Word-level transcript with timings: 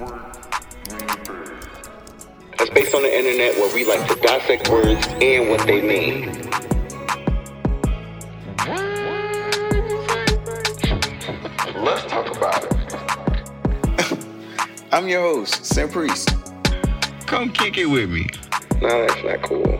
A 0.00 0.06
space 2.64 2.94
on 2.94 3.02
the 3.02 3.14
internet 3.14 3.54
where 3.56 3.74
we 3.74 3.84
like 3.84 4.08
to 4.08 4.14
dissect 4.22 4.70
words 4.70 5.06
and 5.20 5.50
what 5.50 5.66
they 5.66 5.82
mean. 5.82 6.32
Let's 11.84 12.06
talk 12.10 12.34
about 12.34 12.64
it. 12.64 12.72
I'm 14.92 15.06
your 15.06 15.20
host, 15.20 15.66
Sam 15.66 15.90
Priest. 15.90 16.34
Come 17.26 17.50
kick 17.50 17.76
it 17.76 17.84
with 17.84 18.08
me. 18.08 18.30
No, 18.80 19.06
that's 19.06 19.22
not 19.22 19.42
cool. 19.42 19.78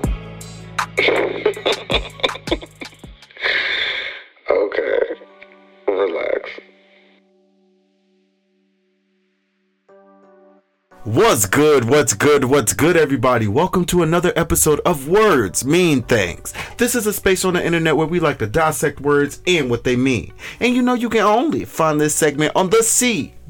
What's 11.11 11.45
good? 11.45 11.87
What's 11.87 12.15
good? 12.15 12.45
What's 12.45 12.73
good, 12.73 12.97
everybody? 12.97 13.49
Welcome 13.49 13.85
to 13.87 14.05
another 14.05 14.33
episode 14.37 14.79
of 14.87 15.09
Words 15.09 15.65
Mean 15.65 16.03
Things. 16.03 16.55
This 16.77 16.95
is 16.95 17.05
a 17.05 17.13
space 17.13 17.45
on 17.45 17.55
the 17.55 17.67
internet 17.67 17.97
where 17.97 18.07
we 18.07 18.21
like 18.21 18.39
to 18.39 18.47
dissect 18.47 19.01
words 19.01 19.43
and 19.45 19.69
what 19.69 19.83
they 19.83 19.97
mean. 19.97 20.33
And 20.61 20.73
you 20.73 20.83
know, 20.83 20.95
you 20.95 21.09
can 21.11 21.23
only 21.23 21.65
find 21.65 22.01
this 22.01 22.15
segment 22.15 22.55
on 22.55 22.71
the 22.71 22.85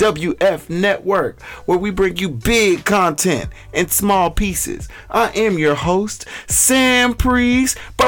CWF 0.01 0.71
network, 0.71 1.43
where 1.67 1.77
we 1.77 1.91
bring 1.91 2.17
you 2.17 2.31
big 2.31 2.87
content 2.87 3.51
in 3.75 3.89
small 3.89 4.31
pieces. 4.31 4.89
I 5.11 5.29
am 5.33 5.59
your 5.59 5.75
host, 5.75 6.25
Sam 6.47 7.13
Priest. 7.13 7.77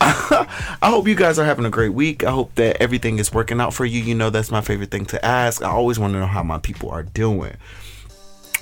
I 0.00 0.46
hope 0.82 1.06
you 1.06 1.14
guys 1.14 1.38
are 1.38 1.44
having 1.44 1.64
a 1.64 1.70
great 1.70 1.92
week. 1.94 2.24
I 2.24 2.32
hope 2.32 2.56
that 2.56 2.82
everything 2.82 3.20
is 3.20 3.32
working 3.32 3.60
out 3.60 3.72
for 3.72 3.84
you. 3.84 4.02
You 4.02 4.16
know, 4.16 4.30
that's 4.30 4.50
my 4.50 4.62
favorite 4.62 4.90
thing 4.90 5.06
to 5.06 5.24
ask. 5.24 5.62
I 5.62 5.70
always 5.70 6.00
want 6.00 6.14
to 6.14 6.18
know 6.18 6.26
how 6.26 6.42
my 6.42 6.58
people 6.58 6.90
are 6.90 7.04
doing. 7.04 7.54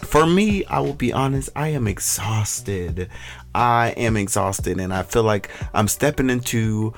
For 0.03 0.27
me, 0.27 0.67
I 0.67 0.81
will 0.81 0.93
be 0.93 1.15
honest, 1.15 1.49
I 1.57 1.69
am 1.69 1.89
exhausted. 1.89 3.09
I 3.55 3.95
am 3.97 4.19
exhausted 4.19 4.79
and 4.81 4.93
I 4.93 5.03
feel 5.03 5.23
like 5.23 5.49
I'm 5.73 5.89
stepping 5.89 6.29
into 6.29 6.93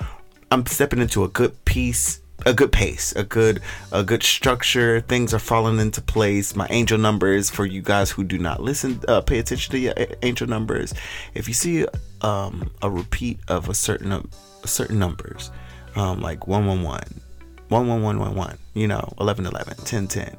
I'm 0.51 0.65
stepping 0.65 0.99
into 0.99 1.23
a 1.23 1.29
good 1.29 1.63
piece 1.63 2.19
a 2.45 2.53
good 2.53 2.71
pace, 2.71 3.13
a 3.15 3.23
good 3.23 3.61
a 3.91 4.03
good 4.03 4.23
structure. 4.23 5.01
Things 5.01 5.33
are 5.33 5.39
falling 5.39 5.79
into 5.79 6.01
place. 6.01 6.55
My 6.55 6.67
angel 6.69 6.97
numbers 6.97 7.49
for 7.49 7.65
you 7.65 7.81
guys 7.81 8.11
who 8.11 8.23
do 8.23 8.37
not 8.37 8.61
listen, 8.61 9.01
uh, 9.07 9.21
pay 9.21 9.39
attention 9.39 9.71
to 9.71 9.79
your 9.79 9.93
angel 10.21 10.47
numbers. 10.47 10.93
If 11.33 11.47
you 11.47 11.53
see 11.53 11.85
um, 12.21 12.71
a 12.81 12.89
repeat 12.89 13.39
of 13.47 13.69
a 13.69 13.73
certain 13.73 14.11
uh, 14.11 14.21
certain 14.65 14.99
numbers, 14.99 15.51
um, 15.95 16.21
like 16.21 16.47
111, 16.47 17.21
11111, 17.69 18.57
you 18.73 18.87
know, 18.87 19.13
1111, 19.17 19.77
1010, 19.77 20.37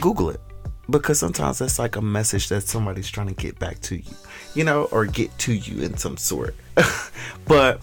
Google 0.00 0.30
it 0.30 0.40
because 0.90 1.18
sometimes 1.18 1.58
that's 1.58 1.78
like 1.78 1.96
a 1.96 2.02
message 2.02 2.48
that 2.48 2.62
somebody's 2.62 3.08
trying 3.08 3.28
to 3.28 3.34
get 3.34 3.58
back 3.58 3.80
to 3.80 3.96
you, 3.96 4.14
you 4.54 4.64
know, 4.64 4.84
or 4.84 5.06
get 5.06 5.36
to 5.38 5.52
you 5.52 5.82
in 5.82 5.96
some 5.96 6.16
sort. 6.16 6.54
but 7.46 7.80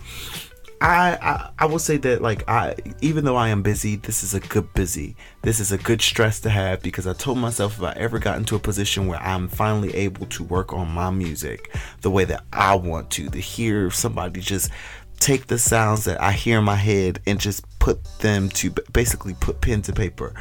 I, 0.82 1.18
I 1.22 1.52
I 1.60 1.66
will 1.66 1.80
say 1.80 1.98
that 1.98 2.22
like 2.22 2.48
I 2.48 2.76
even 3.02 3.26
though 3.26 3.36
I 3.36 3.50
am 3.50 3.62
busy, 3.62 3.98
this 3.98 4.24
is 4.24 4.34
a 4.34 4.40
good 4.40 4.74
busy. 4.74 5.16
This 5.42 5.60
is 5.60 5.72
a 5.72 5.78
good 5.78 6.02
stress 6.02 6.40
to 6.42 6.50
have 6.50 6.82
because 6.82 7.06
I 7.06 7.14
told 7.14 7.38
myself 7.38 7.78
if 7.78 7.84
I 7.84 7.94
ever 7.94 8.18
got 8.20 8.38
into 8.38 8.56
a 8.56 8.60
position 8.60 9.08
where 9.08 9.22
I'm 9.22 9.50
finally 9.50 9.94
able 9.94 10.26
to 10.28 10.44
work 10.44 10.72
on 10.74 10.90
my 10.90 11.10
music 11.10 11.76
the 12.02 12.10
way 12.10 12.24
that 12.26 12.44
I 12.54 12.76
want 12.76 13.10
to, 13.12 13.30
to 13.30 13.40
hear 13.40 13.92
somebody 13.92 14.40
just 14.40 14.72
take 15.20 15.48
the 15.48 15.60
sounds 15.60 16.06
that 16.06 16.22
I 16.22 16.32
hear 16.32 16.60
in 16.60 16.64
my 16.64 16.76
head 16.76 17.20
and 17.28 17.40
just 17.40 17.66
put 17.80 18.04
them 18.20 18.50
to 18.50 18.72
basically 18.94 19.36
put 19.36 19.62
pen 19.62 19.82
to 19.84 19.94
paper, 19.94 20.34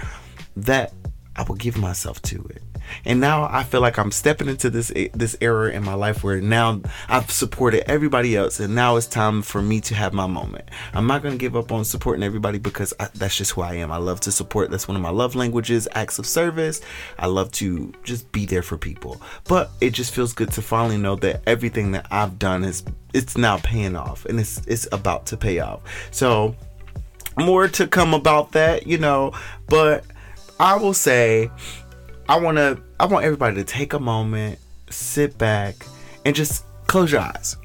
that 0.56 0.92
I 1.38 1.44
will 1.44 1.54
give 1.54 1.78
myself 1.78 2.20
to 2.22 2.44
it. 2.50 2.62
And 3.04 3.20
now 3.20 3.48
I 3.50 3.62
feel 3.62 3.80
like 3.80 3.96
I'm 3.96 4.10
stepping 4.10 4.48
into 4.48 4.70
this 4.70 4.90
this 5.14 5.36
era 5.40 5.70
in 5.70 5.84
my 5.84 5.94
life 5.94 6.24
where 6.24 6.40
now 6.40 6.80
I've 7.08 7.30
supported 7.30 7.88
everybody 7.88 8.34
else, 8.36 8.58
and 8.58 8.74
now 8.74 8.96
it's 8.96 9.06
time 9.06 9.42
for 9.42 9.62
me 9.62 9.80
to 9.82 9.94
have 9.94 10.12
my 10.12 10.26
moment. 10.26 10.68
I'm 10.94 11.06
not 11.06 11.22
gonna 11.22 11.36
give 11.36 11.54
up 11.54 11.70
on 11.70 11.84
supporting 11.84 12.24
everybody 12.24 12.58
because 12.58 12.92
I, 12.98 13.08
that's 13.14 13.36
just 13.36 13.52
who 13.52 13.60
I 13.60 13.74
am. 13.74 13.92
I 13.92 13.98
love 13.98 14.20
to 14.22 14.32
support. 14.32 14.70
That's 14.70 14.88
one 14.88 14.96
of 14.96 15.02
my 15.02 15.10
love 15.10 15.36
languages, 15.36 15.86
acts 15.94 16.18
of 16.18 16.26
service. 16.26 16.80
I 17.18 17.26
love 17.26 17.52
to 17.52 17.92
just 18.02 18.30
be 18.32 18.44
there 18.44 18.62
for 18.62 18.76
people. 18.76 19.20
But 19.44 19.70
it 19.80 19.90
just 19.90 20.12
feels 20.12 20.32
good 20.32 20.50
to 20.52 20.62
finally 20.62 20.98
know 20.98 21.14
that 21.16 21.42
everything 21.46 21.92
that 21.92 22.08
I've 22.10 22.38
done 22.38 22.64
is 22.64 22.82
it's 23.14 23.38
now 23.38 23.58
paying 23.58 23.94
off, 23.94 24.24
and 24.24 24.40
it's 24.40 24.60
it's 24.66 24.88
about 24.90 25.26
to 25.26 25.36
pay 25.36 25.60
off. 25.60 25.82
So 26.10 26.56
more 27.36 27.68
to 27.68 27.86
come 27.86 28.14
about 28.14 28.52
that, 28.52 28.88
you 28.88 28.98
know, 28.98 29.32
but 29.68 30.04
I 30.60 30.76
will 30.76 30.94
say 30.94 31.50
I 32.28 32.38
want 32.38 32.58
to 32.58 32.80
I 33.00 33.06
want 33.06 33.24
everybody 33.24 33.56
to 33.56 33.64
take 33.64 33.92
a 33.92 33.98
moment, 33.98 34.58
sit 34.90 35.38
back 35.38 35.86
and 36.24 36.34
just 36.34 36.64
close 36.86 37.12
your 37.12 37.20
eyes. 37.20 37.56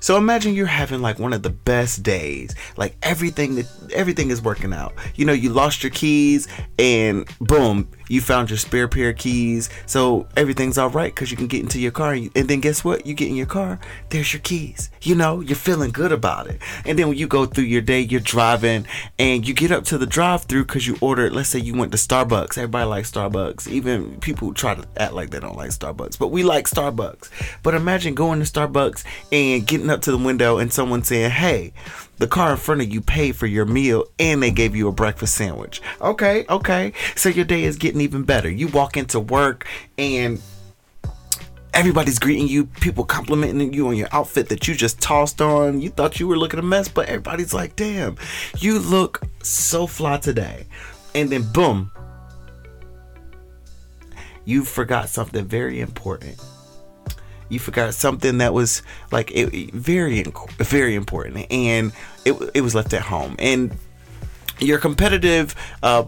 So 0.00 0.16
imagine 0.16 0.54
you're 0.54 0.66
having 0.66 1.02
like 1.02 1.18
one 1.18 1.32
of 1.32 1.42
the 1.42 1.50
best 1.50 2.02
days. 2.02 2.54
Like 2.76 2.96
everything 3.02 3.56
that 3.56 3.66
everything 3.92 4.30
is 4.30 4.40
working 4.40 4.72
out. 4.72 4.94
You 5.14 5.26
know, 5.26 5.32
you 5.32 5.50
lost 5.50 5.82
your 5.82 5.90
keys 5.90 6.48
and 6.78 7.28
boom, 7.40 7.88
you 8.08 8.20
found 8.20 8.50
your 8.50 8.58
spare 8.58 8.88
pair 8.88 9.10
of 9.10 9.16
keys. 9.16 9.68
So 9.86 10.26
everything's 10.36 10.78
all 10.78 10.90
right 10.90 11.14
cuz 11.14 11.30
you 11.30 11.36
can 11.36 11.46
get 11.46 11.62
into 11.62 11.78
your 11.78 11.92
car 11.92 12.12
and 12.12 12.30
then 12.32 12.60
guess 12.60 12.84
what? 12.84 13.06
You 13.06 13.14
get 13.14 13.28
in 13.28 13.36
your 13.36 13.46
car, 13.46 13.78
there's 14.10 14.32
your 14.32 14.40
keys. 14.40 14.90
You 15.02 15.14
know, 15.14 15.40
you're 15.40 15.56
feeling 15.56 15.90
good 15.90 16.12
about 16.12 16.46
it. 16.46 16.60
And 16.84 16.98
then 16.98 17.08
when 17.08 17.18
you 17.18 17.26
go 17.26 17.46
through 17.46 17.64
your 17.64 17.82
day, 17.82 18.00
you're 18.00 18.20
driving 18.20 18.86
and 19.18 19.46
you 19.46 19.54
get 19.54 19.70
up 19.72 19.84
to 19.84 19.98
the 19.98 20.06
drive-through 20.06 20.64
cuz 20.64 20.86
you 20.86 20.96
ordered, 21.00 21.32
let's 21.32 21.48
say 21.48 21.58
you 21.58 21.74
went 21.74 21.92
to 21.92 21.98
Starbucks. 21.98 22.58
Everybody 22.58 22.86
likes 22.86 23.10
Starbucks. 23.10 23.68
Even 23.68 24.18
people 24.20 24.52
try 24.54 24.74
to 24.74 24.84
act 24.96 25.12
like 25.12 25.30
they 25.30 25.40
don't 25.40 25.56
like 25.56 25.70
Starbucks, 25.70 26.18
but 26.18 26.28
we 26.28 26.42
like 26.42 26.68
Starbucks. 26.68 27.28
But 27.62 27.74
imagine 27.74 28.14
going 28.14 28.42
to 28.42 28.50
Starbucks 28.50 29.04
and 29.32 29.66
getting 29.66 29.90
up 29.90 30.02
to 30.02 30.10
the 30.10 30.18
window 30.18 30.58
and 30.58 30.72
someone 30.72 31.02
saying, 31.02 31.30
"Hey, 31.30 31.72
the 32.18 32.26
car 32.26 32.52
in 32.52 32.56
front 32.56 32.80
of 32.80 32.92
you 32.92 33.00
paid 33.00 33.36
for 33.36 33.46
your 33.46 33.64
meal 33.64 34.04
and 34.18 34.42
they 34.42 34.50
gave 34.50 34.74
you 34.76 34.88
a 34.88 34.92
breakfast 34.92 35.34
sandwich." 35.34 35.80
Okay, 36.00 36.44
okay. 36.48 36.92
So 37.16 37.28
your 37.28 37.44
day 37.44 37.64
is 37.64 37.76
getting 37.76 38.00
even 38.00 38.22
better. 38.22 38.50
You 38.50 38.68
walk 38.68 38.96
into 38.96 39.20
work 39.20 39.66
and 39.96 40.40
everybody's 41.74 42.18
greeting 42.18 42.48
you, 42.48 42.66
people 42.66 43.04
complimenting 43.04 43.72
you 43.72 43.88
on 43.88 43.96
your 43.96 44.08
outfit 44.12 44.48
that 44.48 44.66
you 44.66 44.74
just 44.74 45.00
tossed 45.00 45.40
on. 45.40 45.80
You 45.80 45.90
thought 45.90 46.18
you 46.18 46.26
were 46.26 46.36
looking 46.36 46.58
a 46.58 46.62
mess, 46.62 46.88
but 46.88 47.08
everybody's 47.08 47.54
like, 47.54 47.76
"Damn, 47.76 48.16
you 48.58 48.78
look 48.78 49.22
so 49.42 49.86
fly 49.86 50.18
today." 50.18 50.66
And 51.14 51.30
then 51.30 51.42
boom, 51.52 51.90
you 54.44 54.64
forgot 54.64 55.08
something 55.08 55.44
very 55.44 55.80
important 55.80 56.38
you 57.48 57.58
forgot 57.58 57.94
something 57.94 58.38
that 58.38 58.52
was 58.52 58.82
like 59.10 59.30
it, 59.32 59.72
very 59.72 60.22
very 60.22 60.94
important. 60.94 61.46
And 61.50 61.92
it, 62.24 62.34
it 62.54 62.60
was 62.60 62.74
left 62.74 62.92
at 62.92 63.02
home. 63.02 63.36
And 63.38 63.76
your 64.58 64.78
competitive 64.78 65.54
uh, 65.82 66.04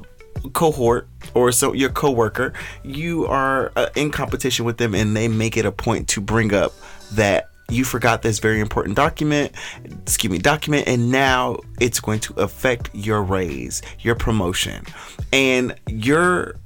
cohort 0.52 1.08
or 1.34 1.52
so 1.52 1.72
your 1.72 1.90
coworker 1.90 2.52
you 2.82 3.26
are 3.26 3.72
uh, 3.76 3.88
in 3.94 4.10
competition 4.10 4.64
with 4.64 4.78
them 4.78 4.94
and 4.94 5.16
they 5.16 5.28
make 5.28 5.56
it 5.56 5.64
a 5.64 5.72
point 5.72 6.08
to 6.08 6.20
bring 6.20 6.54
up 6.54 6.72
that 7.12 7.50
you 7.68 7.84
forgot 7.84 8.22
this 8.22 8.38
very 8.38 8.58
important 8.58 8.96
document 8.96 9.52
excuse 9.84 10.30
me 10.30 10.38
document 10.38 10.88
and 10.88 11.10
now 11.10 11.56
it's 11.78 12.00
going 12.00 12.20
to 12.20 12.32
affect 12.34 12.90
your 12.94 13.22
raise 13.22 13.82
your 14.00 14.14
promotion. 14.14 14.84
And 15.32 15.74
your 15.86 16.56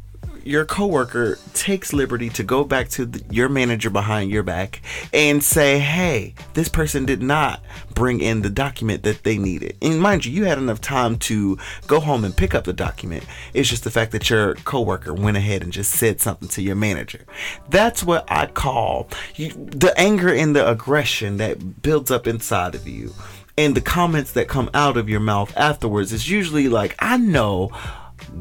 your 0.47 0.65
coworker 0.65 1.39
takes 1.53 1.93
liberty 1.93 2.29
to 2.31 2.43
go 2.43 2.65
back 2.65 2.89
to 2.91 3.07
the, 3.07 3.23
your 3.33 3.49
manager 3.49 3.91
behind 3.91 4.31
your 4.31 4.43
back 4.43 4.83
and 5.13 5.43
say, 5.43 5.79
"Hey, 5.79 6.35
this 6.55 6.69
person 6.69 7.05
did 7.07 7.23
not 7.23 7.63
bring 7.95 8.21
in 8.21 8.43
the 8.43 8.51
document 8.51 9.03
that 9.03 9.25
they 9.25 9.39
needed." 9.39 9.77
And 9.81 10.01
mind 10.01 10.25
you, 10.25 10.33
you 10.33 10.45
had 10.45 10.59
enough 10.59 10.81
time 10.81 11.17
to 11.21 11.59
go 11.87 12.01
home 12.01 12.25
and 12.25 12.37
pick 12.37 12.55
up 12.55 12.65
the 12.65 12.73
document. 12.73 13.25
It's 13.53 13.69
just 13.69 13.85
the 13.85 13.91
fact 13.91 14.13
that 14.13 14.31
your 14.31 14.55
coworker 14.55 15.15
went 15.15 15.37
ahead 15.37 15.63
and 15.63 15.73
just 15.73 15.93
said 15.93 16.21
something 16.21 16.49
to 16.49 16.63
your 16.63 16.77
manager. 16.77 17.25
That's 17.69 18.03
what 18.03 18.25
I 18.31 18.47
call 18.47 19.09
you, 19.37 19.51
the 19.51 19.95
anger 19.99 20.33
and 20.33 20.55
the 20.55 20.69
aggression 20.69 21.39
that 21.39 21.83
builds 21.83 22.11
up 22.11 22.27
inside 22.27 22.75
of 22.75 22.87
you. 22.87 23.13
And 23.57 23.77
the 23.77 23.81
comments 23.81 24.33
that 24.33 24.49
come 24.49 24.69
out 24.75 24.97
of 24.97 25.09
your 25.09 25.21
mouth 25.21 25.57
afterwards 25.57 26.13
is 26.13 26.29
usually 26.29 26.69
like, 26.69 26.97
I 26.99 27.17
know 27.17 27.71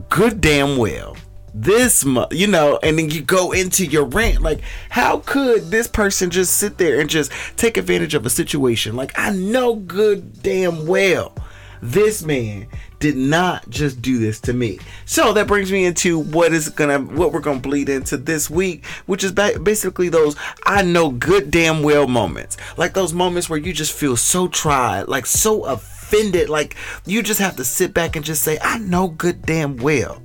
good 0.09 0.41
damn 0.41 0.77
well 0.77 1.15
this 1.53 2.03
month, 2.03 2.33
you 2.33 2.47
know 2.47 2.79
and 2.81 2.97
then 2.97 3.09
you 3.09 3.21
go 3.21 3.51
into 3.51 3.85
your 3.85 4.05
rant. 4.05 4.41
Like 4.41 4.61
how 4.89 5.19
could 5.19 5.71
this 5.71 5.87
person 5.87 6.29
just 6.29 6.57
sit 6.57 6.77
there 6.77 6.99
and 6.99 7.09
just 7.09 7.31
take 7.57 7.77
advantage 7.77 8.13
of 8.13 8.25
a 8.25 8.29
situation? 8.29 8.95
Like 8.95 9.11
i 9.17 9.31
know 9.31 9.75
good 9.75 10.41
damn 10.41 10.85
well 10.87 11.35
this 11.81 12.23
man 12.23 12.65
did 12.99 13.17
not 13.17 13.69
just 13.69 14.01
do 14.01 14.17
this 14.17 14.39
to 14.39 14.53
me. 14.53 14.79
So 15.05 15.33
that 15.33 15.47
brings 15.47 15.69
me 15.69 15.83
into 15.83 16.19
what 16.19 16.53
is 16.53 16.69
gonna 16.69 16.99
what 16.99 17.33
we're 17.33 17.41
gonna 17.41 17.59
bleed 17.59 17.89
into 17.89 18.15
this 18.15 18.49
week 18.49 18.85
which 19.05 19.23
is 19.23 19.33
basically 19.33 20.07
those 20.07 20.37
i 20.65 20.81
know 20.81 21.11
good 21.11 21.51
damn 21.51 21.83
well 21.83 22.07
moments. 22.07 22.57
Like 22.77 22.93
those 22.93 23.13
moments 23.13 23.49
where 23.49 23.59
you 23.59 23.73
just 23.73 23.91
feel 23.91 24.15
so 24.15 24.47
tried 24.47 25.07
like 25.07 25.25
so 25.25 25.65
offended 25.65 26.49
like 26.49 26.75
you 27.05 27.21
just 27.21 27.39
have 27.39 27.57
to 27.57 27.65
sit 27.65 27.93
back 27.93 28.15
and 28.15 28.23
just 28.23 28.43
say 28.43 28.57
i 28.61 28.77
know 28.77 29.09
good 29.09 29.41
damn 29.41 29.75
well 29.77 30.21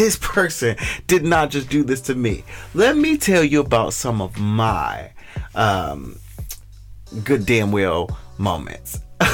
this 0.00 0.16
person 0.16 0.76
did 1.06 1.24
not 1.24 1.50
just 1.50 1.68
do 1.68 1.84
this 1.84 2.00
to 2.00 2.14
me. 2.14 2.42
Let 2.72 2.96
me 2.96 3.18
tell 3.18 3.44
you 3.44 3.60
about 3.60 3.92
some 3.92 4.22
of 4.22 4.38
my 4.38 5.10
um, 5.54 6.18
good 7.22 7.44
damn 7.44 7.70
well 7.70 8.18
moments. 8.38 8.98
and 9.20 9.30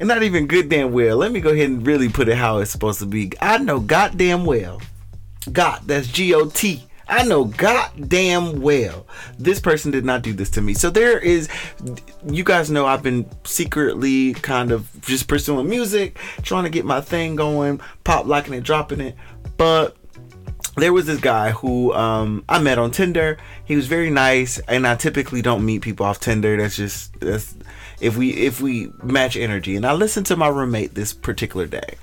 not 0.00 0.24
even 0.24 0.48
good 0.48 0.68
damn 0.68 0.90
well. 0.90 1.16
Let 1.16 1.30
me 1.30 1.38
go 1.38 1.50
ahead 1.50 1.70
and 1.70 1.86
really 1.86 2.08
put 2.08 2.28
it 2.28 2.36
how 2.36 2.58
it's 2.58 2.72
supposed 2.72 2.98
to 2.98 3.06
be. 3.06 3.30
I 3.40 3.58
know 3.58 3.78
goddamn 3.78 4.44
well. 4.44 4.82
God, 5.52 5.82
that's 5.86 6.08
G 6.08 6.34
O 6.34 6.46
T. 6.46 6.87
I 7.08 7.24
know 7.24 7.44
goddamn 7.44 8.60
well 8.60 9.06
this 9.38 9.60
person 9.60 9.90
did 9.90 10.04
not 10.04 10.22
do 10.22 10.32
this 10.32 10.50
to 10.50 10.60
me. 10.60 10.74
So 10.74 10.90
there 10.90 11.18
is, 11.18 11.48
you 12.26 12.44
guys 12.44 12.70
know 12.70 12.86
I've 12.86 13.02
been 13.02 13.28
secretly 13.44 14.34
kind 14.34 14.72
of 14.72 14.88
just 15.00 15.26
pursuing 15.26 15.68
music, 15.68 16.18
trying 16.42 16.64
to 16.64 16.70
get 16.70 16.84
my 16.84 17.00
thing 17.00 17.36
going, 17.36 17.80
pop 18.04 18.26
locking 18.26 18.54
it, 18.54 18.62
dropping 18.62 19.00
it. 19.00 19.16
But 19.56 19.96
there 20.78 20.92
was 20.92 21.06
this 21.06 21.20
guy 21.20 21.50
who 21.50 21.92
um, 21.94 22.44
I 22.48 22.58
met 22.58 22.78
on 22.78 22.90
Tinder. 22.90 23.38
He 23.64 23.76
was 23.76 23.86
very 23.86 24.10
nice, 24.10 24.58
and 24.68 24.86
I 24.86 24.96
typically 24.96 25.42
don't 25.42 25.64
meet 25.64 25.82
people 25.82 26.06
off 26.06 26.20
Tinder. 26.20 26.56
That's 26.56 26.76
just 26.76 27.18
that's 27.20 27.54
if 28.00 28.16
we 28.16 28.30
if 28.30 28.60
we 28.60 28.92
match 29.02 29.36
energy. 29.36 29.76
And 29.76 29.84
I 29.86 29.92
listened 29.92 30.26
to 30.26 30.36
my 30.36 30.48
roommate 30.48 30.94
this 30.94 31.12
particular 31.12 31.66
day, 31.66 31.94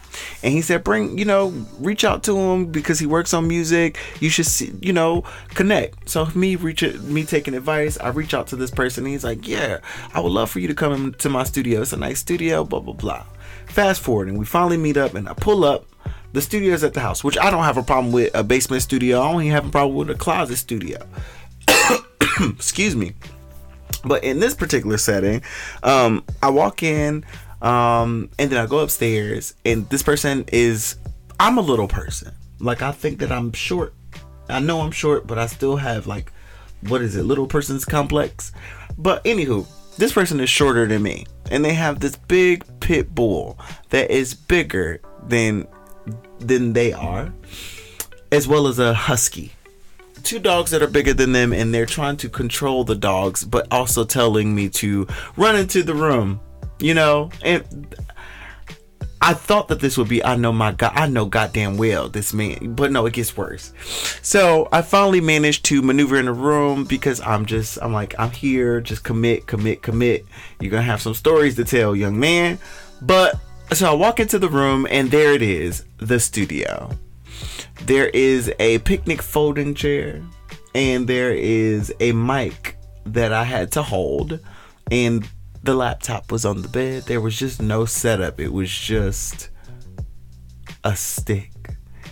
and 0.43 0.53
he 0.53 0.61
said, 0.61 0.83
"Bring 0.83 1.17
you 1.17 1.25
know, 1.25 1.49
reach 1.79 2.03
out 2.03 2.23
to 2.23 2.37
him 2.37 2.67
because 2.67 2.99
he 2.99 3.05
works 3.05 3.33
on 3.33 3.47
music. 3.47 3.97
You 4.19 4.29
should 4.29 4.45
see, 4.45 4.73
you 4.81 4.93
know, 4.93 5.23
connect." 5.49 6.09
So 6.09 6.27
me 6.35 6.55
reach 6.55 6.81
me 6.81 7.23
taking 7.23 7.53
advice, 7.53 7.97
I 7.99 8.09
reach 8.09 8.33
out 8.33 8.47
to 8.47 8.55
this 8.55 8.71
person. 8.71 9.05
And 9.05 9.13
he's 9.13 9.23
like, 9.23 9.47
"Yeah, 9.47 9.79
I 10.13 10.19
would 10.19 10.31
love 10.31 10.49
for 10.49 10.59
you 10.59 10.67
to 10.67 10.75
come 10.75 10.93
into 10.93 11.29
my 11.29 11.43
studio. 11.43 11.81
It's 11.81 11.93
a 11.93 11.97
nice 11.97 12.19
studio." 12.19 12.63
Blah 12.63 12.79
blah 12.79 12.93
blah. 12.93 13.25
Fast 13.67 14.01
forward, 14.01 14.27
and 14.27 14.37
we 14.37 14.45
finally 14.45 14.77
meet 14.77 14.97
up, 14.97 15.13
and 15.13 15.27
I 15.27 15.33
pull 15.33 15.63
up. 15.63 15.85
The 16.33 16.41
studio 16.41 16.73
is 16.73 16.83
at 16.83 16.93
the 16.93 16.99
house, 16.99 17.23
which 17.23 17.37
I 17.37 17.49
don't 17.49 17.63
have 17.63 17.77
a 17.77 17.83
problem 17.83 18.11
with 18.11 18.35
a 18.35 18.43
basement 18.43 18.81
studio. 18.81 19.21
I 19.21 19.27
only 19.27 19.47
have 19.47 19.65
a 19.65 19.69
problem 19.69 19.95
with 19.95 20.09
a 20.09 20.15
closet 20.15 20.57
studio. 20.57 20.97
Excuse 22.41 22.95
me. 22.95 23.13
But 24.03 24.23
in 24.23 24.39
this 24.39 24.53
particular 24.53 24.97
setting, 24.97 25.41
um, 25.81 26.23
I 26.43 26.49
walk 26.49 26.83
in, 26.83 27.25
um, 27.61 28.29
and 28.37 28.51
then 28.51 28.59
I 28.59 28.65
go 28.65 28.79
upstairs, 28.79 29.55
and 29.65 29.89
this 29.89 30.03
person 30.03 30.45
is, 30.51 30.97
I'm 31.39 31.57
a 31.57 31.61
little 31.61 31.87
person. 31.87 32.33
Like, 32.59 32.81
I 32.81 32.91
think 32.91 33.19
that 33.19 33.31
I'm 33.31 33.51
short. 33.53 33.93
I 34.47 34.59
know 34.59 34.81
I'm 34.81 34.91
short, 34.91 35.25
but 35.25 35.39
I 35.39 35.47
still 35.47 35.77
have, 35.77 36.05
like, 36.05 36.31
what 36.81 37.01
is 37.01 37.15
it, 37.15 37.23
little 37.23 37.47
person's 37.47 37.85
complex? 37.85 38.51
But 38.97 39.23
anywho, 39.23 39.65
this 39.97 40.13
person 40.13 40.39
is 40.39 40.49
shorter 40.49 40.85
than 40.85 41.01
me, 41.01 41.25
and 41.51 41.63
they 41.63 41.73
have 41.73 41.99
this 41.99 42.15
big 42.15 42.63
pit 42.79 43.13
bull 43.13 43.57
that 43.89 44.11
is 44.11 44.33
bigger 44.33 45.01
than 45.27 45.67
than 46.39 46.73
they 46.73 46.93
are, 46.93 47.33
as 48.31 48.47
well 48.47 48.67
as 48.67 48.79
a 48.79 48.93
husky. 48.93 49.53
Two 50.23 50.39
dogs 50.39 50.71
that 50.71 50.81
are 50.81 50.87
bigger 50.87 51.13
than 51.13 51.33
them 51.33 51.53
and 51.53 51.73
they're 51.73 51.85
trying 51.85 52.17
to 52.17 52.29
control 52.29 52.83
the 52.83 52.95
dogs 52.95 53.43
but 53.43 53.67
also 53.71 54.03
telling 54.03 54.55
me 54.55 54.69
to 54.69 55.07
run 55.37 55.55
into 55.55 55.83
the 55.83 55.93
room 55.93 56.39
you 56.79 56.93
know? 56.93 57.29
And 57.43 57.95
I 59.25 59.33
thought 59.33 59.69
that 59.69 59.79
this 59.79 59.97
would 59.97 60.07
be 60.07 60.23
I 60.23 60.35
know 60.35 60.51
my 60.51 60.71
god 60.71 60.91
I 60.93 61.07
know 61.07 61.25
goddamn 61.25 61.77
well 61.77 62.09
this 62.09 62.31
man 62.31 62.75
but 62.75 62.91
no 62.91 63.07
it 63.07 63.13
gets 63.13 63.35
worse. 63.35 63.73
So 64.21 64.69
I 64.71 64.83
finally 64.83 65.19
managed 65.19 65.65
to 65.65 65.81
maneuver 65.81 66.17
in 66.17 66.25
the 66.25 66.33
room 66.33 66.83
because 66.83 67.19
I'm 67.21 67.47
just 67.47 67.79
I'm 67.81 67.91
like 67.91 68.13
I'm 68.19 68.29
here 68.29 68.81
just 68.81 69.03
commit 69.03 69.47
commit 69.47 69.81
commit. 69.81 70.25
You're 70.59 70.69
gonna 70.69 70.83
have 70.83 71.01
some 71.01 71.15
stories 71.15 71.55
to 71.55 71.65
tell 71.65 71.95
young 71.95 72.19
man. 72.19 72.59
But 73.01 73.39
so 73.73 73.89
I 73.89 73.95
walk 73.95 74.19
into 74.19 74.37
the 74.37 74.47
room 74.47 74.85
and 74.91 75.09
there 75.09 75.33
it 75.33 75.41
is 75.41 75.85
the 75.97 76.19
studio. 76.19 76.91
There 77.85 78.09
is 78.09 78.53
a 78.59 78.79
picnic 78.79 79.21
folding 79.21 79.73
chair, 79.73 80.21
and 80.73 81.07
there 81.07 81.33
is 81.33 81.93
a 81.99 82.11
mic 82.11 82.77
that 83.05 83.33
I 83.33 83.43
had 83.43 83.71
to 83.73 83.83
hold, 83.83 84.39
and 84.89 85.27
the 85.65 85.73
laptop 85.73 86.31
was 86.31 86.45
on 86.45 86.61
the 86.61 86.67
bed. 86.67 87.03
There 87.03 87.21
was 87.21 87.37
just 87.37 87.61
no 87.61 87.85
setup, 87.85 88.39
it 88.39 88.53
was 88.53 88.71
just 88.71 89.49
a 90.83 90.95
stick. 90.95 91.51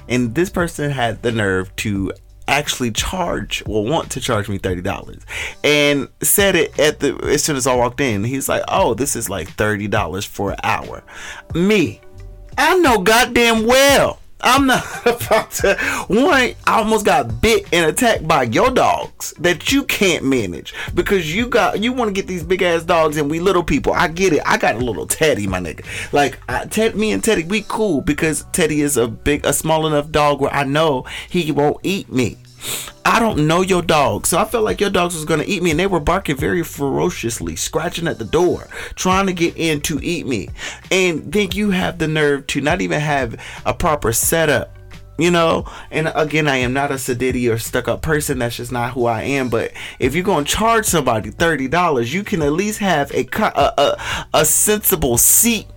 And 0.09 0.35
this 0.35 0.49
person 0.49 0.91
had 0.91 1.21
the 1.21 1.31
nerve 1.31 1.73
to 1.77 2.11
actually 2.45 2.91
charge 2.91 3.63
well 3.65 3.85
want 3.85 4.11
to 4.11 4.19
charge 4.19 4.49
me 4.49 4.59
$30 4.59 5.23
and 5.63 6.09
said 6.21 6.57
it 6.57 6.77
at 6.77 6.99
the 6.99 7.17
as 7.23 7.41
soon 7.41 7.55
as 7.55 7.65
I 7.65 7.73
walked 7.73 8.01
in 8.01 8.25
he's 8.25 8.49
like 8.49 8.63
oh 8.67 8.93
this 8.93 9.15
is 9.15 9.29
like 9.29 9.47
$30 9.55 10.27
for 10.27 10.51
an 10.51 10.57
hour 10.61 11.03
me 11.55 12.01
I 12.57 12.77
know 12.79 12.99
goddamn 12.99 13.65
well 13.65 14.19
I'm 14.43 14.67
not 14.67 14.85
about 15.05 15.51
to. 15.51 15.75
One, 16.07 16.33
I 16.33 16.55
almost 16.67 17.05
got 17.05 17.41
bit 17.41 17.65
and 17.71 17.89
attacked 17.89 18.27
by 18.27 18.43
your 18.43 18.69
dogs 18.69 19.33
that 19.39 19.71
you 19.71 19.85
can't 19.85 20.25
manage 20.25 20.73
because 20.93 21.33
you 21.33 21.47
got 21.47 21.81
you 21.81 21.93
want 21.93 22.09
to 22.09 22.13
get 22.13 22.27
these 22.27 22.43
big 22.43 22.61
ass 22.61 22.83
dogs 22.83 23.17
and 23.17 23.31
we 23.31 23.39
little 23.39 23.63
people. 23.63 23.93
I 23.93 24.09
get 24.09 24.33
it. 24.33 24.41
I 24.45 24.57
got 24.57 24.75
a 24.75 24.79
little 24.79 25.07
Teddy, 25.07 25.47
my 25.47 25.59
nigga. 25.59 25.85
Like 26.11 26.39
I, 26.49 26.65
Ted, 26.65 26.95
me 26.95 27.11
and 27.11 27.23
Teddy, 27.23 27.43
we 27.43 27.63
cool 27.67 28.01
because 28.01 28.45
Teddy 28.51 28.81
is 28.81 28.97
a 28.97 29.07
big, 29.07 29.45
a 29.45 29.53
small 29.53 29.87
enough 29.87 30.11
dog 30.11 30.41
where 30.41 30.53
I 30.53 30.65
know 30.65 31.05
he 31.29 31.51
won't 31.51 31.77
eat 31.83 32.11
me. 32.11 32.37
I 33.05 33.19
don't 33.19 33.47
know 33.47 33.61
your 33.61 33.81
dog. 33.81 34.25
So 34.25 34.37
I 34.37 34.45
felt 34.45 34.63
like 34.63 34.79
your 34.79 34.89
dogs 34.89 35.15
was 35.15 35.25
gonna 35.25 35.43
eat 35.45 35.61
me 35.61 35.71
and 35.71 35.79
they 35.79 35.87
were 35.87 35.99
barking 35.99 36.37
very 36.37 36.63
ferociously, 36.63 37.55
scratching 37.55 38.07
at 38.07 38.17
the 38.17 38.25
door, 38.25 38.67
trying 38.95 39.27
to 39.27 39.33
get 39.33 39.57
in 39.57 39.81
to 39.81 39.99
eat 40.01 40.25
me. 40.25 40.49
And 40.91 41.31
then 41.31 41.51
you 41.51 41.71
have 41.71 41.99
the 41.99 42.07
nerve 42.07 42.47
to 42.47 42.61
not 42.61 42.81
even 42.81 42.99
have 42.99 43.35
a 43.65 43.73
proper 43.73 44.13
setup. 44.13 44.75
You 45.19 45.29
know, 45.29 45.69
and 45.91 46.11
again, 46.15 46.47
I 46.47 46.57
am 46.57 46.73
not 46.73 46.89
a 46.89 46.95
sedity 46.95 47.53
or 47.53 47.59
stuck 47.59 47.87
up 47.87 48.01
person. 48.01 48.39
That's 48.39 48.57
just 48.57 48.71
not 48.71 48.93
who 48.93 49.05
I 49.05 49.21
am. 49.21 49.47
But 49.47 49.71
if 49.99 50.15
you're 50.15 50.23
gonna 50.23 50.43
charge 50.43 50.85
somebody 50.85 51.29
thirty 51.29 51.67
dollars, 51.67 52.11
you 52.11 52.23
can 52.23 52.41
at 52.41 52.53
least 52.53 52.79
have 52.79 53.11
a, 53.11 53.27
a 53.35 53.73
a, 53.77 54.27
a 54.33 54.45
sensible 54.45 55.19
seat 55.19 55.67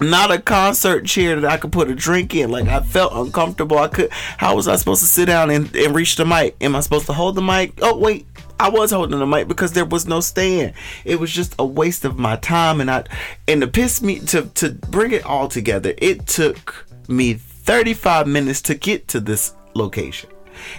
not 0.00 0.30
a 0.30 0.40
concert 0.40 1.04
chair 1.04 1.40
that 1.40 1.50
I 1.50 1.56
could 1.56 1.72
put 1.72 1.90
a 1.90 1.94
drink 1.94 2.34
in. 2.34 2.50
Like 2.50 2.66
I 2.68 2.80
felt 2.80 3.12
uncomfortable. 3.14 3.78
I 3.78 3.88
could. 3.88 4.10
How 4.10 4.56
was 4.56 4.68
I 4.68 4.76
supposed 4.76 5.00
to 5.00 5.06
sit 5.06 5.26
down 5.26 5.50
and, 5.50 5.74
and 5.74 5.94
reach 5.94 6.16
the 6.16 6.24
mic? 6.24 6.56
Am 6.60 6.74
I 6.76 6.80
supposed 6.80 7.06
to 7.06 7.12
hold 7.12 7.34
the 7.34 7.42
mic? 7.42 7.74
Oh 7.82 7.96
wait, 7.96 8.26
I 8.58 8.68
was 8.68 8.90
holding 8.90 9.18
the 9.18 9.26
mic 9.26 9.48
because 9.48 9.72
there 9.72 9.84
was 9.84 10.06
no 10.06 10.20
stand. 10.20 10.74
It 11.04 11.18
was 11.18 11.32
just 11.32 11.54
a 11.58 11.64
waste 11.64 12.04
of 12.04 12.18
my 12.18 12.36
time, 12.36 12.80
and 12.80 12.90
I 12.90 13.04
and 13.48 13.60
to 13.60 13.66
piss 13.66 14.02
me 14.02 14.20
to 14.20 14.42
to 14.54 14.70
bring 14.70 15.12
it 15.12 15.24
all 15.24 15.48
together. 15.48 15.94
It 15.98 16.26
took 16.26 16.86
me 17.08 17.34
35 17.34 18.26
minutes 18.26 18.62
to 18.62 18.74
get 18.74 19.08
to 19.08 19.20
this 19.20 19.54
location. 19.74 20.30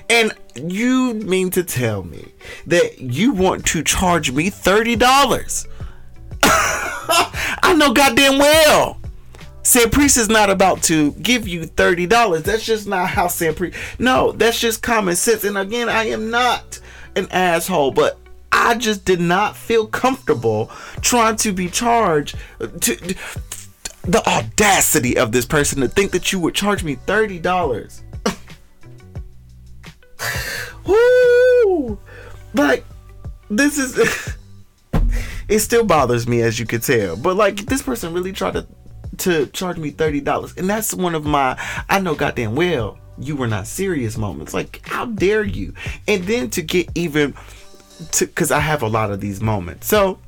And 0.10 0.34
you 0.56 1.14
mean 1.14 1.50
to 1.52 1.64
tell 1.64 2.04
me 2.04 2.32
that 2.68 3.00
you 3.02 3.34
want 3.34 3.66
to 3.68 3.84
charge 3.84 4.32
me 4.32 4.50
$30? 4.50 5.68
I 6.44 7.74
know 7.76 7.92
goddamn 7.92 8.38
well 8.38 9.00
Sam 9.64 9.90
Priest 9.90 10.18
is 10.18 10.28
not 10.28 10.50
about 10.50 10.84
to 10.84 11.14
give 11.14 11.48
you 11.48 11.66
thirty 11.66 12.06
dollars. 12.06 12.44
That's 12.44 12.66
just 12.66 12.86
not 12.86 13.08
how 13.08 13.28
Sam 13.28 13.56
Priest. 13.56 13.78
No, 13.98 14.34
that's 14.34 14.60
just 14.60 14.84
common 14.84 15.16
sense. 15.16 15.46
And 15.46 15.58
again, 15.58 15.88
I 15.88 16.08
am 16.08 16.30
not 16.30 16.80
an 17.16 17.30
asshole, 17.32 17.92
but 17.92 18.20
I 18.52 18.76
just 18.76 19.06
did 19.06 19.22
not 19.22 19.56
feel 19.56 19.88
comfortable 19.88 20.70
trying 21.02 21.38
to 21.38 21.54
be 21.54 21.70
charged. 21.70 22.36
Uh, 22.60 22.68
to, 22.68 23.16
the 24.06 24.22
audacity 24.28 25.18
of 25.18 25.32
this 25.32 25.46
person 25.46 25.80
to 25.80 25.88
think 25.88 26.12
that 26.12 26.34
you 26.34 26.40
would 26.40 26.54
charge 26.54 26.84
me 26.84 26.96
thirty 26.96 27.40
dollars. 27.40 28.04
Woo! 30.86 31.98
Like 32.54 32.84
this 33.50 33.78
is. 33.78 33.98
it 35.48 35.60
still 35.60 35.86
bothers 35.86 36.28
me, 36.28 36.42
as 36.42 36.60
you 36.60 36.66
could 36.66 36.84
tell. 36.84 37.16
But 37.16 37.38
like 37.38 37.66
this 37.66 37.82
person 37.82 38.14
really 38.14 38.34
tried 38.34 38.56
to 38.56 38.68
to 39.24 39.48
charge 39.48 39.78
me 39.78 39.92
$30. 39.92 40.58
And 40.58 40.70
that's 40.70 40.94
one 40.94 41.16
of 41.16 41.26
my, 41.26 41.58
I 41.90 42.00
know 42.00 42.14
goddamn 42.14 42.56
well, 42.56 42.98
you 43.18 43.36
were 43.36 43.48
not 43.48 43.68
serious 43.68 44.18
moments. 44.18 44.54
Like, 44.54 44.82
how 44.84 45.06
dare 45.06 45.44
you? 45.44 45.74
And 46.08 46.24
then 46.26 46.50
to 46.52 46.62
get 46.62 46.90
even 46.96 47.34
to, 48.12 48.26
because 48.26 48.52
I 48.52 48.60
have 48.60 48.82
a 48.82 48.88
lot 48.88 49.12
of 49.12 49.22
these 49.22 49.42
moments. 49.42 49.88
So, 49.88 50.20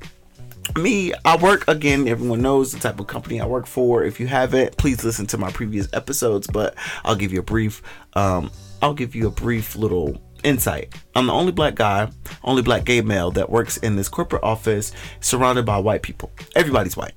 me, 0.78 1.14
I 1.26 1.36
work 1.36 1.68
again. 1.68 2.08
Everyone 2.08 2.42
knows 2.42 2.72
the 2.72 2.80
type 2.80 3.00
of 3.00 3.08
company 3.08 3.42
I 3.42 3.46
work 3.46 3.68
for. 3.68 4.04
If 4.04 4.20
you 4.20 4.28
haven't, 4.28 4.78
please 4.78 5.04
listen 5.04 5.28
to 5.28 5.38
my 5.38 5.52
previous 5.52 5.88
episodes. 5.94 6.48
But 6.48 6.76
I'll 7.04 7.16
give 7.16 7.34
you 7.34 7.40
a 7.40 7.44
brief, 7.44 7.82
um, 8.14 8.50
I'll 8.82 8.94
give 8.94 9.14
you 9.14 9.28
a 9.28 9.32
brief 9.32 9.76
little 9.76 10.22
insight. 10.44 10.96
I'm 11.16 11.28
the 11.28 11.34
only 11.34 11.52
black 11.52 11.76
guy, 11.76 12.10
only 12.44 12.62
black 12.62 12.86
gay 12.86 13.02
male 13.02 13.32
that 13.32 13.50
works 13.50 13.78
in 13.78 13.96
this 13.98 14.08
corporate 14.08 14.44
office 14.44 14.94
surrounded 15.20 15.66
by 15.66 15.80
white 15.80 16.02
people. 16.02 16.32
Everybody's 16.56 16.96
white 16.96 17.14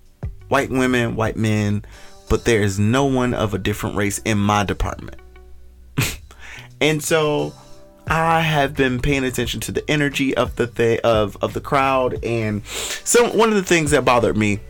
white 0.49 0.71
women, 0.71 1.17
white 1.17 1.37
men, 1.37 1.85
but 2.29 2.45
there 2.45 2.63
is 2.63 2.79
no 2.79 3.05
one 3.05 3.35
of 3.35 3.55
a 3.55 3.59
different 3.59 3.97
race 3.97 4.19
in 4.19 4.39
my 4.39 4.65
department. 4.65 5.21
and 6.81 7.03
so 7.03 7.53
I 8.07 8.41
have 8.41 8.75
been 8.75 9.01
paying 9.01 9.25
attention 9.25 9.61
to 9.61 9.73
the 9.73 9.89
energy 9.91 10.37
of 10.37 10.57
the 10.57 10.67
th- 10.67 11.01
of 11.01 11.37
of 11.43 11.53
the 11.53 11.61
crowd 11.61 12.25
and 12.25 12.65
so 12.67 13.31
one 13.37 13.51
of 13.51 13.55
the 13.55 13.63
things 13.63 13.91
that 13.91 14.05
bothered 14.05 14.37
me 14.37 14.61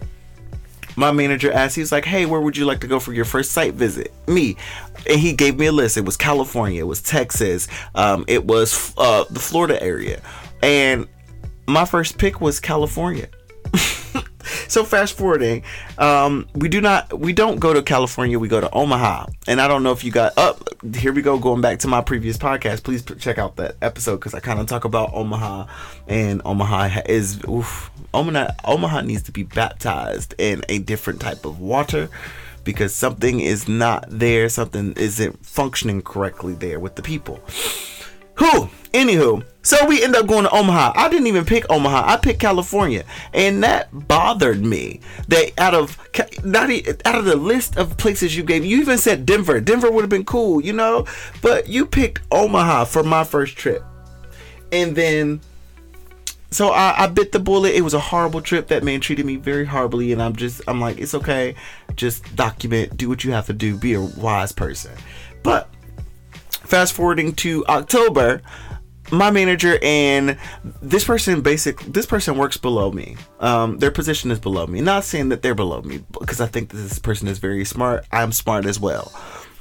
my 0.98 1.12
manager 1.12 1.52
asked, 1.52 1.76
he 1.76 1.80
was 1.80 1.92
like, 1.92 2.04
"Hey, 2.04 2.26
where 2.26 2.40
would 2.40 2.56
you 2.56 2.64
like 2.64 2.80
to 2.80 2.88
go 2.88 2.98
for 2.98 3.12
your 3.12 3.24
first 3.24 3.52
site 3.52 3.74
visit?" 3.74 4.12
Me, 4.26 4.56
and 5.08 5.20
he 5.20 5.32
gave 5.32 5.56
me 5.56 5.66
a 5.66 5.72
list. 5.72 5.96
It 5.96 6.04
was 6.04 6.16
California, 6.16 6.80
it 6.80 6.88
was 6.88 7.00
Texas, 7.00 7.68
um, 7.94 8.24
it 8.26 8.44
was 8.44 8.92
uh, 8.98 9.24
the 9.30 9.38
Florida 9.38 9.80
area, 9.80 10.20
and 10.60 11.06
my 11.68 11.84
first 11.84 12.18
pick 12.18 12.40
was 12.40 12.58
California. 12.58 13.28
so 14.68 14.84
fast 14.84 15.16
forwarding, 15.16 15.62
um, 15.98 16.48
we 16.54 16.68
do 16.68 16.80
not 16.80 17.18
we 17.18 17.32
don't 17.32 17.58
go 17.58 17.72
to 17.72 17.82
California. 17.82 18.38
We 18.38 18.48
go 18.48 18.60
to 18.60 18.70
Omaha, 18.70 19.26
and 19.46 19.60
I 19.60 19.68
don't 19.68 19.82
know 19.82 19.92
if 19.92 20.04
you 20.04 20.10
got 20.10 20.36
up. 20.36 20.68
here 20.94 21.12
we 21.12 21.22
go, 21.22 21.38
going 21.38 21.60
back 21.60 21.80
to 21.80 21.88
my 21.88 22.00
previous 22.00 22.36
podcast. 22.36 22.82
Please 22.82 23.04
check 23.18 23.38
out 23.38 23.56
that 23.56 23.76
episode 23.82 24.16
because 24.16 24.34
I 24.34 24.40
kind 24.40 24.60
of 24.60 24.66
talk 24.66 24.84
about 24.84 25.12
Omaha, 25.12 25.66
and 26.06 26.42
Omaha 26.44 27.02
is 27.06 27.42
oof, 27.48 27.90
Omaha. 28.14 28.52
Omaha 28.64 29.02
needs 29.02 29.22
to 29.24 29.32
be 29.32 29.42
baptized 29.42 30.34
in 30.38 30.62
a 30.68 30.78
different 30.78 31.20
type 31.20 31.44
of 31.44 31.60
water 31.60 32.08
because 32.64 32.94
something 32.94 33.40
is 33.40 33.68
not 33.68 34.04
there. 34.08 34.48
Something 34.48 34.92
isn't 34.94 35.44
functioning 35.44 36.02
correctly 36.02 36.54
there 36.54 36.80
with 36.80 36.96
the 36.96 37.02
people. 37.02 37.40
Who? 38.38 38.68
Anywho, 38.94 39.44
so 39.62 39.84
we 39.86 40.02
end 40.02 40.16
up 40.16 40.26
going 40.26 40.44
to 40.44 40.50
Omaha. 40.50 40.92
I 40.96 41.10
didn't 41.10 41.26
even 41.26 41.44
pick 41.44 41.70
Omaha. 41.70 42.04
I 42.06 42.16
picked 42.16 42.40
California, 42.40 43.04
and 43.34 43.62
that 43.62 43.88
bothered 43.92 44.64
me. 44.64 45.00
That 45.28 45.52
out 45.58 45.74
of 45.74 45.98
not 46.42 46.70
out 47.04 47.18
of 47.18 47.26
the 47.26 47.36
list 47.36 47.76
of 47.76 47.98
places 47.98 48.34
you 48.34 48.42
gave, 48.44 48.64
you 48.64 48.80
even 48.80 48.96
said 48.96 49.26
Denver. 49.26 49.60
Denver 49.60 49.90
would 49.90 50.00
have 50.00 50.10
been 50.10 50.24
cool, 50.24 50.62
you 50.62 50.72
know, 50.72 51.04
but 51.42 51.68
you 51.68 51.84
picked 51.84 52.22
Omaha 52.32 52.86
for 52.86 53.02
my 53.02 53.24
first 53.24 53.56
trip, 53.56 53.84
and 54.72 54.96
then. 54.96 55.40
So 56.50 56.70
I, 56.70 57.04
I 57.04 57.06
bit 57.08 57.32
the 57.32 57.38
bullet. 57.38 57.74
It 57.74 57.82
was 57.82 57.92
a 57.92 58.00
horrible 58.00 58.40
trip. 58.40 58.68
That 58.68 58.82
man 58.82 59.00
treated 59.00 59.26
me 59.26 59.36
very 59.36 59.66
horribly, 59.66 60.12
and 60.12 60.22
I'm 60.22 60.34
just, 60.34 60.62
I'm 60.66 60.80
like, 60.80 60.98
it's 60.98 61.14
okay. 61.14 61.54
Just 61.94 62.34
document, 62.36 62.96
do 62.96 63.06
what 63.10 63.22
you 63.22 63.32
have 63.32 63.44
to 63.48 63.52
do, 63.52 63.76
be 63.76 63.92
a 63.92 64.00
wise 64.00 64.50
person. 64.50 64.92
But 65.42 65.68
fast 66.68 66.92
forwarding 66.92 67.32
to 67.32 67.64
October, 67.66 68.42
my 69.10 69.30
manager 69.30 69.78
and 69.82 70.36
this 70.82 71.04
person 71.04 71.40
basic 71.40 71.78
this 71.80 72.04
person 72.04 72.36
works 72.36 72.58
below 72.58 72.92
me. 72.92 73.16
Um 73.40 73.78
their 73.78 73.90
position 73.90 74.30
is 74.30 74.38
below 74.38 74.66
me. 74.66 74.80
Not 74.82 75.04
saying 75.04 75.30
that 75.30 75.40
they're 75.42 75.54
below 75.54 75.80
me 75.80 76.04
because 76.20 76.40
i 76.40 76.46
think 76.46 76.70
this 76.70 76.98
person 76.98 77.26
is 77.26 77.38
very 77.38 77.64
smart. 77.64 78.04
I'm 78.12 78.32
smart 78.32 78.66
as 78.66 78.78
well. 78.78 79.10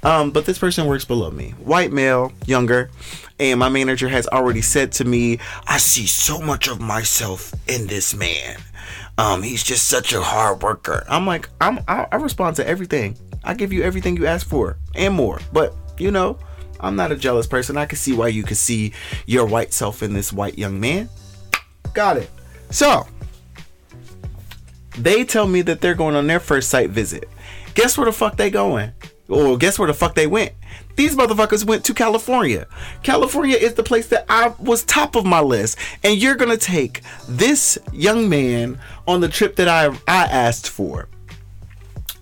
Um 0.04 0.32
but 0.32 0.46
this 0.46 0.60
person 0.60 0.86
works 0.86 1.06
below 1.06 1.32
me. 1.32 1.52
White 1.52 1.94
male 1.94 2.34
younger. 2.46 2.92
And 3.40 3.60
my 3.60 3.70
manager 3.70 4.10
has 4.10 4.28
already 4.28 4.62
said 4.62 4.92
to 4.94 5.06
me 5.06 5.40
i 5.66 5.78
see 5.78 6.08
so 6.08 6.42
much 6.42 6.68
of 6.68 6.82
myself 6.82 7.54
in 7.68 7.88
this 7.88 8.14
man. 8.14 8.58
Um 9.18 9.44
he's 9.44 9.64
just 9.64 9.88
such 9.88 10.12
a 10.12 10.22
hard 10.22 10.62
worker. 10.62 11.06
I'm 11.08 11.26
like 11.26 11.48
i'm 11.62 11.80
i, 11.88 12.06
I 12.12 12.18
respond 12.18 12.58
to 12.58 12.68
everything. 12.68 13.18
I 13.46 13.54
give 13.54 13.72
you 13.72 13.84
everything 13.84 14.18
you 14.18 14.26
ask 14.26 14.46
for 14.46 14.78
and 14.94 15.14
more. 15.14 15.40
But 15.54 15.74
you 15.98 16.12
know 16.12 16.38
I'm 16.80 16.96
not 16.96 17.12
a 17.12 17.16
jealous 17.16 17.48
person. 17.48 17.78
I 17.78 17.86
can 17.86 17.98
see 17.98 18.14
why 18.14 18.28
you 18.30 18.44
could 18.44 18.58
see 18.58 18.94
your 19.26 19.46
white 19.46 19.74
self 19.74 20.04
in 20.04 20.14
this 20.14 20.32
white 20.32 20.58
young 20.58 20.80
man. 20.80 21.10
Got 21.94 22.18
it. 22.18 22.30
So, 22.70 23.08
they 24.98 25.24
tell 25.24 25.48
me 25.48 25.62
that 25.64 25.82
they're 25.82 25.96
going 25.96 26.16
on 26.16 26.28
their 26.28 26.40
first 26.40 26.70
site 26.70 26.90
visit. 26.90 27.30
Guess 27.76 27.98
where 27.98 28.06
the 28.06 28.12
fuck 28.12 28.38
they 28.38 28.50
going? 28.50 28.92
Or 29.30 29.58
guess 29.58 29.78
where 29.78 29.88
the 29.88 29.94
fuck 29.94 30.16
they 30.16 30.28
went? 30.28 30.54
These 30.96 31.16
motherfuckers 31.16 31.66
went 31.66 31.86
to 31.86 31.94
California. 31.94 32.66
California 33.04 33.56
is 33.56 33.76
the 33.76 33.84
place 33.84 34.08
that 34.08 34.26
I 34.30 34.54
was 34.60 34.84
top 34.84 35.16
of 35.16 35.26
my 35.26 35.42
list. 35.42 35.78
And 36.04 36.18
you're 36.18 36.36
gonna 36.36 36.58
take 36.58 37.02
this 37.28 37.78
young 37.94 38.30
man 38.30 38.80
on 39.08 39.22
the 39.22 39.30
trip 39.30 39.56
that 39.58 39.68
I 39.68 39.88
I 40.08 40.26
asked 40.26 40.70
for. 40.70 41.08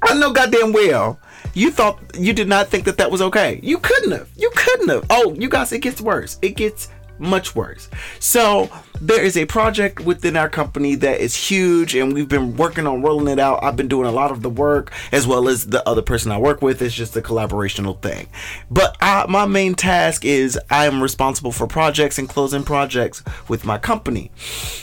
I 0.01 0.13
know 0.15 0.33
goddamn 0.33 0.74
well 0.74 1.19
you 1.55 1.71
thought 1.71 2.00
you 2.13 2.33
did 2.33 2.47
not 2.47 2.67
think 2.67 2.85
that 2.85 2.97
that 2.97 3.09
was 3.09 3.21
okay. 3.24 3.59
You 3.63 3.79
couldn't 3.79 4.12
have. 4.12 4.29
You 4.38 4.51
couldn't 4.55 4.89
have. 4.89 5.05
Oh, 5.09 5.33
you 5.33 5.50
guys, 5.50 5.71
it 5.71 5.79
gets 5.79 6.01
worse. 6.01 6.38
It 6.41 6.55
gets 6.55 6.89
much 7.17 7.55
worse. 7.55 7.89
So 8.19 8.69
there 9.00 9.24
is 9.24 9.38
a 9.38 9.45
project 9.45 10.01
within 10.01 10.35
our 10.35 10.50
company 10.50 10.95
that 10.95 11.19
is 11.19 11.33
huge 11.33 11.95
and 11.95 12.13
we've 12.13 12.27
been 12.27 12.55
working 12.57 12.85
on 12.85 13.01
rolling 13.01 13.27
it 13.27 13.39
out. 13.39 13.63
I've 13.63 13.75
been 13.75 13.88
doing 13.88 14.07
a 14.07 14.12
lot 14.12 14.31
of 14.31 14.41
the 14.41 14.50
work 14.50 14.91
as 15.12 15.25
well 15.25 15.47
as 15.47 15.67
the 15.67 15.88
other 15.88 16.01
person 16.01 16.31
I 16.31 16.38
work 16.38 16.62
with. 16.62 16.81
It's 16.81 16.93
just 16.93 17.15
a 17.15 17.21
collaborational 17.21 18.01
thing. 18.01 18.27
But 18.69 18.97
I, 19.01 19.25
my 19.27 19.45
main 19.45 19.75
task 19.75 20.25
is 20.25 20.59
I 20.69 20.85
am 20.88 21.01
responsible 21.01 21.51
for 21.51 21.67
projects 21.67 22.17
and 22.17 22.27
closing 22.27 22.63
projects 22.63 23.24
with 23.47 23.65
my 23.65 23.77
company. 23.77 24.31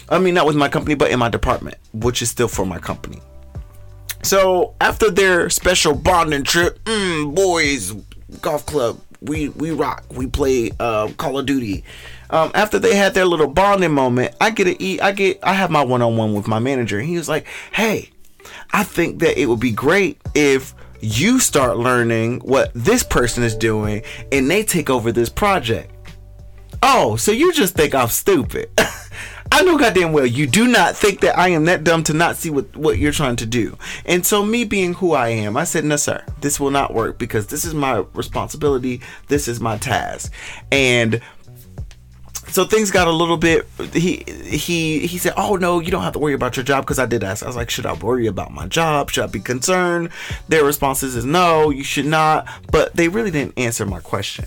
I 0.09 0.19
mean, 0.19 0.35
not 0.35 0.47
with 0.47 0.57
my 0.57 0.69
company, 0.69 0.95
but 0.95 1.11
in 1.11 1.19
my 1.19 1.29
department, 1.29 1.77
which 1.93 2.23
is 2.23 2.31
still 2.31 2.49
for 2.49 2.65
my 2.65 2.79
company. 2.79 3.21
So 4.23 4.75
after 4.81 5.11
their 5.11 5.51
special 5.51 5.95
bonding 5.95 6.45
trip, 6.45 6.83
mm, 6.85 7.35
boys 7.35 7.93
golf 8.41 8.65
club, 8.67 9.01
we 9.21 9.49
we 9.51 9.71
rock. 9.71 10.05
We 10.11 10.27
play 10.27 10.71
uh, 10.79 11.09
Call 11.17 11.39
of 11.39 11.47
Duty. 11.47 11.85
Um, 12.31 12.51
after 12.55 12.79
they 12.79 12.95
had 12.97 13.15
their 13.15 13.27
little 13.27 13.49
bonding 13.49 13.93
moment, 13.93 14.35
I 14.41 14.51
get 14.51 14.65
to 14.65 14.83
eat. 14.83 15.01
Get 15.17 15.41
I 15.43 15.55
have 15.55 15.71
my 15.71 15.83
one 15.83 16.03
on 16.03 16.17
one 16.17 16.35
with 16.35 16.49
my 16.49 16.59
manager. 16.59 17.01
He 17.01 17.17
was 17.17 17.29
like, 17.29 17.47
"Hey, 17.73 18.11
I 18.73 18.85
think 18.85 19.19
that 19.21 19.41
it 19.41 19.47
would 19.47 19.61
be 19.61 19.73
great 19.73 20.21
if." 20.35 20.75
You 21.05 21.41
start 21.41 21.79
learning 21.79 22.43
what 22.45 22.71
this 22.75 23.03
person 23.03 23.43
is 23.43 23.57
doing 23.57 24.05
and 24.31 24.49
they 24.49 24.63
take 24.63 24.89
over 24.89 25.11
this 25.11 25.29
project. 25.29 25.93
Oh, 26.81 27.17
so 27.17 27.33
you 27.33 27.53
just 27.53 27.75
think 27.75 27.93
I'm 27.93 28.07
stupid. 28.07 28.71
I 29.55 29.61
know 29.65 29.77
goddamn 29.77 30.15
well 30.15 30.25
you 30.25 30.47
do 30.47 30.67
not 30.67 30.97
think 30.97 31.21
that 31.21 31.39
I 31.39 31.49
am 31.49 31.67
that 31.67 31.85
dumb 31.85 32.05
to 32.05 32.15
not 32.15 32.37
see 32.37 32.49
what, 32.49 32.75
what 32.75 32.97
you're 32.97 33.13
trying 33.13 33.37
to 33.37 33.45
do. 33.45 33.77
And 34.07 34.25
so, 34.25 34.43
me 34.43 34.65
being 34.65 34.95
who 34.95 35.13
I 35.13 35.29
am, 35.29 35.59
I 35.59 35.65
said, 35.65 35.85
No, 35.85 35.97
sir, 35.97 36.25
this 36.41 36.59
will 36.59 36.71
not 36.71 36.95
work 36.95 37.19
because 37.19 37.49
this 37.49 37.67
is 37.67 37.75
my 37.75 38.03
responsibility. 38.15 39.03
This 39.29 39.49
is 39.49 39.61
my 39.61 39.77
task. 39.77 40.33
And 40.73 41.21
so 42.49 42.65
things 42.65 42.91
got 42.91 43.09
a 43.09 43.13
little 43.13 43.37
bit 43.37 43.67
he 43.93 44.25
he 44.27 45.07
he 45.07 45.17
said 45.17 45.33
oh 45.39 45.57
no 45.57 45.81
you 45.81 45.91
don't 45.91 46.03
have 46.03 46.13
to 46.13 46.19
worry 46.19 46.35
about 46.35 46.55
your 46.55 46.65
job 46.65 46.85
because 46.85 46.99
i 46.99 47.07
did 47.07 47.25
ask 47.25 47.43
i 47.43 47.47
was 47.47 47.57
like 47.57 47.71
should 47.71 47.87
i 47.87 47.95
worry 47.95 48.27
about 48.27 48.51
my 48.53 48.67
job 48.67 49.11
should 49.11 49.25
i 49.25 49.27
be 49.27 49.41
concerned 49.41 50.11
their 50.49 50.63
responses 50.63 51.17
is 51.17 51.25
no 51.25 51.71
you 51.71 51.83
should 51.83 52.05
not 52.05 52.47
but 52.71 52.95
they 52.95 53.09
really 53.09 53.31
didn't 53.31 53.57
answer 53.57 53.87
my 53.87 54.01
question 54.01 54.45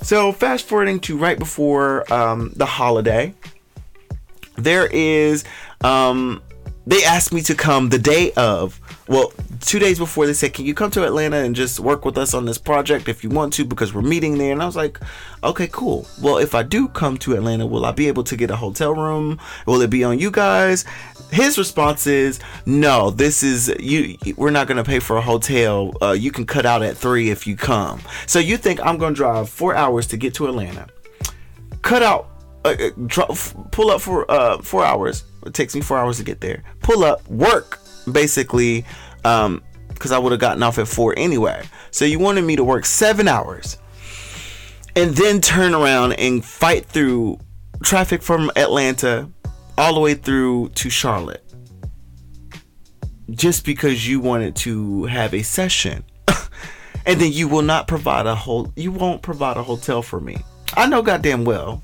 so 0.00 0.32
fast 0.32 0.66
forwarding 0.66 0.98
to 0.98 1.18
right 1.18 1.38
before 1.38 2.10
um, 2.10 2.50
the 2.56 2.64
holiday 2.64 3.34
there 4.56 4.86
is 4.86 5.44
um 5.82 6.42
they 6.84 7.04
asked 7.04 7.32
me 7.32 7.40
to 7.42 7.54
come 7.54 7.88
the 7.88 7.98
day 7.98 8.32
of 8.32 8.80
well 9.08 9.32
two 9.60 9.78
days 9.78 9.98
before 9.98 10.26
they 10.26 10.32
said 10.32 10.52
can 10.52 10.64
you 10.64 10.74
come 10.74 10.90
to 10.90 11.04
atlanta 11.04 11.36
and 11.36 11.54
just 11.54 11.78
work 11.78 12.04
with 12.04 12.18
us 12.18 12.34
on 12.34 12.44
this 12.44 12.58
project 12.58 13.08
if 13.08 13.22
you 13.22 13.30
want 13.30 13.52
to 13.52 13.64
because 13.64 13.94
we're 13.94 14.02
meeting 14.02 14.36
there? 14.36 14.52
And 14.52 14.62
i 14.62 14.66
was 14.66 14.76
like 14.76 14.98
okay 15.44 15.68
cool. 15.70 16.06
Well 16.20 16.38
if 16.38 16.54
i 16.54 16.62
do 16.62 16.88
come 16.88 17.16
to 17.18 17.34
atlanta 17.34 17.66
will 17.66 17.84
i 17.84 17.92
be 17.92 18.08
able 18.08 18.24
to 18.24 18.36
get 18.36 18.50
a 18.50 18.56
hotel 18.56 18.94
room? 18.94 19.38
Will 19.66 19.80
it 19.80 19.90
be 19.90 20.02
on 20.02 20.18
you 20.18 20.30
guys? 20.30 20.84
His 21.30 21.56
response 21.56 22.06
is 22.06 22.40
no 22.66 23.10
this 23.10 23.42
is 23.42 23.72
you 23.78 24.18
we're 24.36 24.50
not 24.50 24.66
going 24.66 24.76
to 24.76 24.84
pay 24.84 24.98
for 24.98 25.16
a 25.16 25.22
hotel. 25.22 25.92
Uh, 26.02 26.12
you 26.12 26.30
can 26.30 26.44
cut 26.44 26.66
out 26.66 26.82
at 26.82 26.96
three 26.96 27.30
if 27.30 27.46
you 27.46 27.56
come. 27.56 28.00
So 28.26 28.38
you 28.38 28.56
think 28.56 28.80
i'm 28.84 28.98
going 28.98 29.14
to 29.14 29.16
drive 29.16 29.48
four 29.48 29.74
hours 29.74 30.06
to 30.08 30.16
get 30.16 30.34
to 30.34 30.46
atlanta 30.46 30.88
cut 31.82 32.02
out 32.02 32.31
uh, 32.64 32.68
uh 32.68 33.34
pull 33.70 33.90
up 33.90 34.00
for 34.00 34.30
uh, 34.30 34.58
four 34.58 34.84
hours. 34.84 35.24
It 35.44 35.54
takes 35.54 35.74
me 35.74 35.80
four 35.80 35.98
hours 35.98 36.18
to 36.18 36.24
get 36.24 36.40
there. 36.40 36.62
Pull 36.80 37.04
up, 37.04 37.26
work 37.28 37.80
basically, 38.10 38.84
um, 39.24 39.62
because 39.88 40.12
I 40.12 40.18
would 40.18 40.32
have 40.32 40.40
gotten 40.40 40.62
off 40.62 40.78
at 40.78 40.88
four 40.88 41.14
anyway. 41.16 41.64
So 41.90 42.04
you 42.04 42.18
wanted 42.18 42.42
me 42.42 42.56
to 42.56 42.64
work 42.64 42.84
seven 42.84 43.28
hours, 43.28 43.78
and 44.96 45.14
then 45.14 45.40
turn 45.40 45.74
around 45.74 46.14
and 46.14 46.44
fight 46.44 46.86
through 46.86 47.38
traffic 47.82 48.22
from 48.22 48.50
Atlanta 48.56 49.28
all 49.78 49.94
the 49.94 50.00
way 50.00 50.14
through 50.14 50.70
to 50.70 50.90
Charlotte, 50.90 51.44
just 53.30 53.64
because 53.64 54.08
you 54.08 54.20
wanted 54.20 54.56
to 54.56 55.04
have 55.04 55.34
a 55.34 55.42
session. 55.42 56.04
and 57.06 57.20
then 57.20 57.32
you 57.32 57.48
will 57.48 57.62
not 57.62 57.88
provide 57.88 58.26
a 58.26 58.34
whole 58.34 58.72
you 58.76 58.92
won't 58.92 59.22
provide 59.22 59.56
a 59.56 59.62
hotel 59.62 60.02
for 60.02 60.20
me. 60.20 60.38
I 60.74 60.86
know 60.86 61.02
goddamn 61.02 61.44
well 61.44 61.82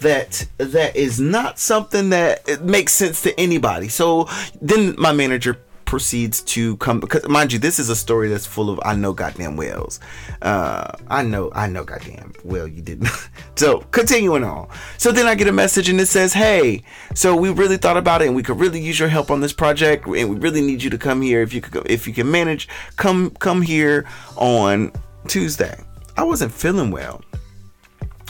that 0.00 0.46
that 0.58 0.96
is 0.96 1.20
not 1.20 1.58
something 1.58 2.10
that 2.10 2.62
makes 2.62 2.92
sense 2.92 3.22
to 3.22 3.38
anybody. 3.38 3.88
So 3.88 4.28
then 4.60 4.94
my 4.98 5.12
manager 5.12 5.58
proceeds 5.88 6.42
to 6.42 6.76
come 6.76 7.00
because 7.00 7.26
mind 7.26 7.50
you 7.50 7.58
this 7.58 7.78
is 7.78 7.88
a 7.88 7.96
story 7.96 8.28
that's 8.28 8.44
full 8.44 8.68
of 8.68 8.78
i 8.84 8.94
know 8.94 9.10
goddamn 9.14 9.56
wells 9.56 10.00
uh 10.42 10.92
i 11.08 11.22
know 11.22 11.50
i 11.54 11.66
know 11.66 11.82
goddamn 11.82 12.30
well 12.44 12.68
you 12.68 12.82
didn't. 12.82 13.08
So 13.56 13.80
continuing 13.90 14.44
on. 14.44 14.68
So 14.98 15.10
then 15.10 15.26
i 15.26 15.34
get 15.34 15.48
a 15.48 15.52
message 15.52 15.88
and 15.88 15.98
it 15.98 16.06
says 16.06 16.34
hey 16.34 16.82
so 17.14 17.34
we 17.34 17.48
really 17.48 17.78
thought 17.78 17.96
about 17.96 18.20
it 18.20 18.26
and 18.26 18.36
we 18.36 18.42
could 18.42 18.60
really 18.60 18.80
use 18.80 19.00
your 19.00 19.08
help 19.08 19.30
on 19.30 19.40
this 19.40 19.54
project 19.54 20.06
and 20.06 20.28
we 20.28 20.36
really 20.36 20.60
need 20.60 20.82
you 20.82 20.90
to 20.90 20.98
come 20.98 21.22
here 21.22 21.40
if 21.40 21.54
you 21.54 21.62
could 21.62 21.90
if 21.90 22.06
you 22.06 22.12
can 22.12 22.30
manage 22.30 22.68
come 22.96 23.30
come 23.30 23.62
here 23.62 24.06
on 24.36 24.92
tuesday. 25.26 25.74
I 26.18 26.22
wasn't 26.22 26.52
feeling 26.52 26.90
well. 26.90 27.22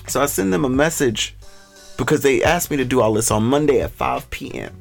So 0.07 0.23
i 0.23 0.27
send 0.27 0.53
them 0.53 0.65
a 0.65 0.69
message 0.69 1.37
because 1.99 2.23
they 2.23 2.43
asked 2.43 2.71
me 2.71 2.79
to 2.79 2.85
do 2.87 3.03
all 3.03 3.13
this 3.13 3.31
on 3.31 3.45
Monday 3.45 3.83
at 3.83 3.91
5 3.91 4.31
p.m. 4.31 4.75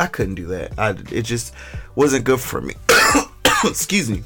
I 0.00 0.06
couldn't 0.06 0.34
do 0.34 0.46
that. 0.46 0.72
I, 0.76 0.90
it 1.12 1.22
just 1.22 1.54
wasn't 1.94 2.24
good 2.24 2.40
for 2.40 2.60
me. 2.60 2.74
Excuse 3.64 4.10
me. 4.10 4.24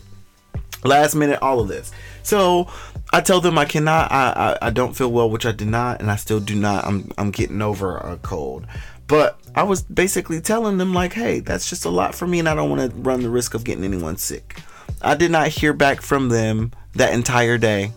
Last 0.83 1.15
minute, 1.15 1.41
all 1.43 1.61
of 1.61 1.69
this. 1.69 1.93
So 2.23 2.69
I 3.13 3.21
tell 3.21 3.41
them 3.41 3.59
I 3.59 3.67
cannot. 3.67 4.11
I, 4.11 4.57
I 4.61 4.69
I 4.69 4.71
don't 4.71 4.97
feel 4.97 5.13
well, 5.13 5.29
which 5.29 5.45
I 5.45 5.53
did 5.53 5.69
not, 5.69 6.01
and 6.01 6.11
I 6.11 6.17
still 6.17 6.41
do 6.41 6.55
not. 6.55 6.87
I'm 6.87 7.11
I'm 7.19 7.31
getting 7.31 7.61
over 7.61 7.99
a 7.99 8.17
cold, 8.17 8.67
but 9.07 9.39
I 9.55 9.65
was 9.65 9.83
basically 9.83 10.41
telling 10.41 10.79
them 10.79 10.95
like, 10.95 11.13
hey, 11.13 11.41
that's 11.41 11.69
just 11.69 11.85
a 11.85 11.91
lot 11.91 12.15
for 12.15 12.27
me, 12.27 12.39
and 12.39 12.49
I 12.49 12.55
don't 12.55 12.71
want 12.71 12.91
to 12.91 12.97
run 12.97 13.23
the 13.23 13.31
risk 13.31 13.53
of 13.55 13.65
getting 13.65 13.85
anyone 13.85 14.17
sick. 14.17 14.59
I 15.03 15.17
did 15.17 15.31
not 15.31 15.49
hear 15.49 15.73
back 15.73 16.01
from 16.01 16.29
them 16.31 16.73
that 16.95 17.13
entire 17.13 17.59
day. 17.59 17.93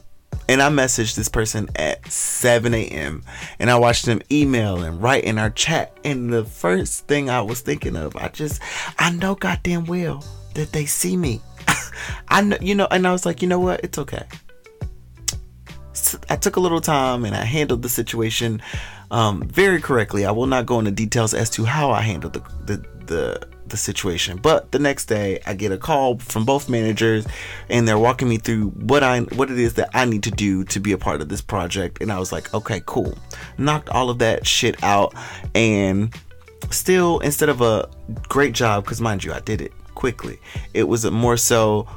And 0.50 0.62
I 0.62 0.70
messaged 0.70 1.16
this 1.16 1.30
person 1.30 1.70
at 1.76 2.12
7 2.12 2.74
a.m. 2.74 3.24
and 3.60 3.70
I 3.70 3.78
watched 3.78 4.06
them 4.06 4.22
email 4.32 4.84
and 4.84 5.02
write 5.02 5.24
in 5.24 5.38
our 5.38 5.50
chat. 5.50 5.98
And 6.04 6.32
the 6.32 6.44
first 6.44 7.08
thing 7.08 7.30
I 7.30 7.42
was 7.42 7.62
thinking 7.62 7.96
of, 7.96 8.16
I 8.16 8.28
just, 8.28 8.62
I 9.00 9.12
know 9.12 9.36
goddamn 9.36 9.86
well 9.86 10.24
that 10.56 10.72
they 10.72 10.86
see 10.86 11.16
me. 11.16 11.42
I 12.28 12.42
know, 12.42 12.58
you 12.60 12.76
know, 12.76 12.88
and 12.92 13.08
I 13.08 13.12
was 13.12 13.26
like, 13.26 13.42
you 13.42 13.48
know 13.48 13.60
what? 13.60 13.82
It's 13.84 13.98
okay. 13.98 14.24
So 15.94 16.20
I 16.30 16.36
took 16.36 16.58
a 16.58 16.60
little 16.60 16.82
time 16.82 17.24
and 17.24 17.36
I 17.36 17.44
handled 17.46 17.82
the 17.82 17.90
situation 17.90 18.62
um, 19.12 19.44
very 19.44 19.80
correctly. 19.80 20.26
I 20.26 20.32
will 20.32 20.48
not 20.48 20.66
go 20.66 20.80
into 20.80 20.92
details 20.92 21.34
as 21.34 21.50
to 21.52 21.64
how 21.64 21.92
I 21.92 22.02
handled 22.02 22.34
the, 22.34 22.42
the, 22.66 22.86
the 23.06 23.48
the 23.74 23.78
situation. 23.78 24.38
But 24.38 24.72
the 24.72 24.80
next 24.80 25.06
day, 25.06 25.40
I 25.46 25.56
get 25.56 25.72
a 25.72 25.78
call 25.78 26.20
from 26.20 26.46
both 26.46 26.70
managers, 26.70 27.26
and 27.70 27.88
they're 27.88 27.98
walking 27.98 28.30
me 28.30 28.38
through 28.38 28.70
what 28.70 29.04
I 29.04 29.22
what 29.22 29.52
it 29.52 29.58
is 29.58 29.74
that 29.74 29.90
I 29.94 30.06
need 30.06 30.24
to 30.24 30.32
do 30.32 30.64
to 30.66 30.80
be 30.80 30.94
a 30.94 30.98
part 30.98 31.22
of 31.22 31.28
this 31.28 31.42
project. 31.42 32.02
And 32.02 32.12
I 32.12 32.20
was 32.20 32.32
like, 32.32 32.54
okay, 32.54 32.82
cool. 32.86 33.18
Knocked 33.58 33.90
all 33.90 34.10
of 34.10 34.20
that 34.20 34.48
shit 34.48 34.82
out, 34.84 35.14
and 35.56 36.14
still, 36.70 37.20
instead 37.20 37.50
of 37.50 37.62
a 37.62 37.90
great 38.30 38.54
job, 38.54 38.84
because 38.86 39.02
mind 39.02 39.24
you, 39.24 39.34
I 39.34 39.40
did 39.40 39.60
it 39.60 39.74
quickly. 39.96 40.40
It 40.74 40.84
was 40.84 41.04
more 41.10 41.36
so 41.36 41.88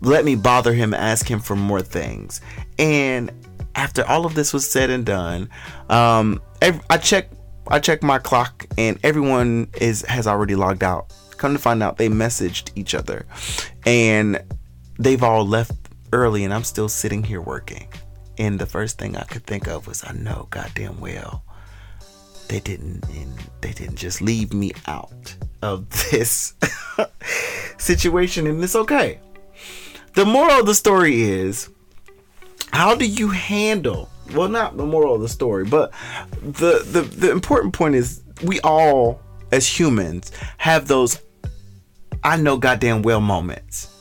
let 0.00 0.24
me 0.24 0.34
bother 0.34 0.74
him, 0.74 0.94
ask 0.94 1.28
him 1.28 1.40
for 1.40 1.56
more 1.56 1.80
things, 1.80 2.40
and 2.78 3.32
after 3.76 4.04
all 4.04 4.26
of 4.26 4.34
this 4.34 4.52
was 4.52 4.68
said 4.68 4.90
and 4.90 5.06
done, 5.06 5.48
um, 5.88 6.42
I 6.60 6.98
checked 6.98 7.37
I 7.70 7.78
checked 7.80 8.02
my 8.02 8.18
clock 8.18 8.66
and 8.76 8.98
everyone 9.02 9.68
is 9.80 10.02
has 10.02 10.26
already 10.26 10.54
logged 10.54 10.82
out. 10.82 11.12
Come 11.36 11.52
to 11.52 11.58
find 11.58 11.82
out 11.82 11.98
they 11.98 12.08
messaged 12.08 12.70
each 12.74 12.94
other 12.94 13.26
and 13.86 14.42
they've 14.98 15.22
all 15.22 15.46
left 15.46 15.72
early 16.12 16.44
and 16.44 16.52
I'm 16.52 16.64
still 16.64 16.88
sitting 16.88 17.22
here 17.22 17.40
working. 17.40 17.88
And 18.38 18.58
the 18.58 18.66
first 18.66 18.98
thing 18.98 19.16
I 19.16 19.24
could 19.24 19.44
think 19.46 19.66
of 19.68 19.86
was 19.86 20.04
I 20.06 20.12
know 20.12 20.48
goddamn 20.50 21.00
well 21.00 21.44
they 22.48 22.60
didn't 22.60 23.04
they 23.60 23.72
didn't 23.72 23.96
just 23.96 24.20
leave 24.20 24.52
me 24.52 24.72
out 24.86 25.36
of 25.62 25.88
this 26.10 26.54
situation 27.78 28.46
and 28.46 28.62
it's 28.62 28.74
okay. 28.74 29.20
The 30.14 30.24
moral 30.24 30.60
of 30.60 30.66
the 30.66 30.74
story 30.74 31.22
is 31.22 31.70
how 32.72 32.94
do 32.94 33.06
you 33.06 33.28
handle 33.28 34.08
well 34.34 34.48
not 34.48 34.76
the 34.76 34.86
moral 34.86 35.14
of 35.14 35.20
the 35.20 35.28
story 35.28 35.64
but 35.64 35.92
the 36.42 36.82
the, 36.90 37.02
the 37.02 37.30
important 37.30 37.72
point 37.72 37.94
is 37.94 38.22
we 38.42 38.60
all 38.60 39.20
as 39.52 39.66
humans 39.66 40.32
have 40.58 40.88
those 40.88 41.20
i 42.24 42.36
know 42.36 42.56
goddamn 42.56 43.02
well 43.02 43.20
moments 43.20 43.94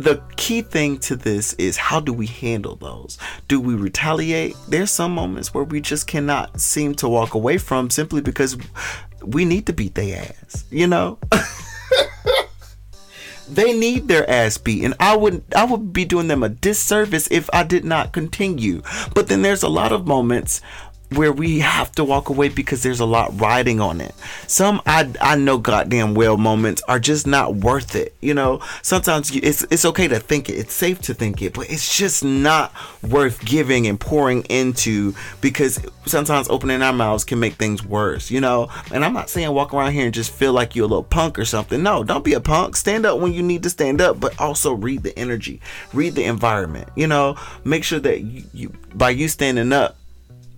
the 0.00 0.22
key 0.36 0.62
thing 0.62 0.98
to 1.00 1.14
this 1.14 1.52
is 1.54 1.76
how 1.76 2.00
do 2.00 2.12
we 2.14 2.26
handle 2.26 2.76
those? 2.76 3.18
Do 3.48 3.60
we 3.60 3.74
retaliate? 3.74 4.56
There's 4.66 4.90
some 4.90 5.12
moments 5.12 5.52
where 5.52 5.64
we 5.64 5.82
just 5.82 6.06
cannot 6.06 6.58
seem 6.58 6.94
to 6.96 7.08
walk 7.08 7.34
away 7.34 7.58
from 7.58 7.90
simply 7.90 8.22
because 8.22 8.56
we 9.22 9.44
need 9.44 9.66
to 9.66 9.74
beat 9.74 9.94
their 9.94 10.22
ass, 10.22 10.64
you 10.70 10.86
know? 10.86 11.18
they 13.54 13.76
need 13.78 14.08
their 14.08 14.28
ass 14.28 14.58
beat 14.58 14.84
and 14.84 14.94
i 15.00 15.16
would 15.16 15.42
i 15.54 15.64
would 15.64 15.92
be 15.92 16.04
doing 16.04 16.28
them 16.28 16.42
a 16.42 16.48
disservice 16.48 17.28
if 17.30 17.48
i 17.52 17.62
did 17.62 17.84
not 17.84 18.12
continue. 18.12 18.82
But 19.14 19.28
then 19.28 19.42
there's 19.42 19.62
a 19.62 19.68
lot 19.68 19.92
of 19.92 20.06
moments 20.06 20.60
where 21.14 21.32
we 21.32 21.58
have 21.58 21.90
to 21.92 22.04
walk 22.04 22.28
away 22.28 22.48
because 22.48 22.82
there's 22.82 23.00
a 23.00 23.04
lot 23.04 23.38
riding 23.40 23.80
on 23.80 24.00
it. 24.00 24.14
Some 24.46 24.80
I 24.86 25.10
I 25.20 25.36
know 25.36 25.58
goddamn 25.58 26.14
well 26.14 26.36
moments 26.36 26.82
are 26.86 27.00
just 27.00 27.26
not 27.26 27.56
worth 27.56 27.96
it. 27.96 28.14
You 28.20 28.34
know, 28.34 28.60
sometimes 28.82 29.34
you, 29.34 29.40
it's 29.42 29.62
it's 29.70 29.84
okay 29.84 30.06
to 30.08 30.20
think 30.20 30.48
it. 30.48 30.54
It's 30.54 30.74
safe 30.74 31.00
to 31.02 31.14
think 31.14 31.42
it, 31.42 31.54
but 31.54 31.68
it's 31.70 31.96
just 31.96 32.24
not 32.24 32.72
worth 33.02 33.44
giving 33.44 33.86
and 33.86 33.98
pouring 33.98 34.42
into 34.44 35.14
because 35.40 35.80
sometimes 36.06 36.48
opening 36.48 36.82
our 36.82 36.92
mouths 36.92 37.24
can 37.24 37.40
make 37.40 37.54
things 37.54 37.84
worse. 37.84 38.30
You 38.30 38.40
know, 38.40 38.68
and 38.92 39.04
I'm 39.04 39.12
not 39.12 39.30
saying 39.30 39.52
walk 39.52 39.74
around 39.74 39.92
here 39.92 40.04
and 40.04 40.14
just 40.14 40.32
feel 40.32 40.52
like 40.52 40.76
you're 40.76 40.84
a 40.84 40.88
little 40.88 41.02
punk 41.02 41.38
or 41.38 41.44
something. 41.44 41.82
No, 41.82 42.04
don't 42.04 42.24
be 42.24 42.34
a 42.34 42.40
punk. 42.40 42.76
Stand 42.76 43.04
up 43.04 43.18
when 43.18 43.32
you 43.32 43.42
need 43.42 43.64
to 43.64 43.70
stand 43.70 44.00
up, 44.00 44.20
but 44.20 44.38
also 44.40 44.72
read 44.72 45.02
the 45.02 45.18
energy, 45.18 45.60
read 45.92 46.14
the 46.14 46.24
environment. 46.24 46.88
You 46.94 47.08
know, 47.08 47.36
make 47.64 47.82
sure 47.82 48.00
that 48.00 48.20
you, 48.20 48.44
you 48.52 48.72
by 48.94 49.10
you 49.10 49.26
standing 49.28 49.72
up 49.72 49.96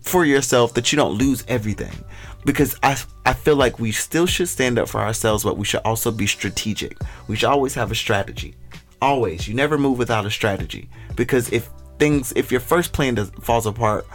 for 0.02 0.24
yourself 0.24 0.74
that 0.74 0.92
you 0.92 0.96
don't 0.96 1.16
lose 1.16 1.44
everything. 1.48 2.04
Because 2.44 2.76
I, 2.82 2.96
I 3.24 3.34
feel 3.34 3.56
like 3.56 3.78
we 3.78 3.92
still 3.92 4.26
should 4.26 4.48
stand 4.48 4.78
up 4.78 4.88
for 4.88 5.00
ourselves 5.00 5.44
but 5.44 5.56
we 5.56 5.64
should 5.64 5.80
also 5.84 6.10
be 6.10 6.26
strategic. 6.26 6.96
We 7.28 7.36
should 7.36 7.48
always 7.48 7.74
have 7.74 7.90
a 7.90 7.94
strategy. 7.94 8.54
Always. 9.00 9.48
You 9.48 9.54
never 9.54 9.78
move 9.78 9.98
without 9.98 10.26
a 10.26 10.30
strategy. 10.30 10.88
Because 11.16 11.52
if 11.52 11.68
things 11.98 12.32
if 12.34 12.50
your 12.50 12.60
first 12.60 12.92
plan 12.92 13.14
does, 13.14 13.30
falls 13.40 13.66
apart 13.66 14.06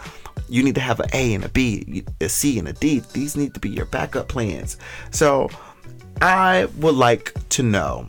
you 0.48 0.62
need 0.62 0.74
to 0.74 0.80
have 0.80 1.00
an 1.00 1.08
a 1.12 1.34
and 1.34 1.44
a 1.44 1.48
b 1.48 2.04
a 2.20 2.28
c 2.28 2.58
and 2.58 2.68
a 2.68 2.72
d. 2.72 3.02
These 3.12 3.36
need 3.36 3.54
to 3.54 3.60
be 3.60 3.70
your 3.70 3.86
backup 3.86 4.28
plans. 4.28 4.76
So 5.10 5.48
i 6.20 6.66
would 6.78 6.96
like 6.96 7.32
to 7.48 7.62
know 7.62 8.08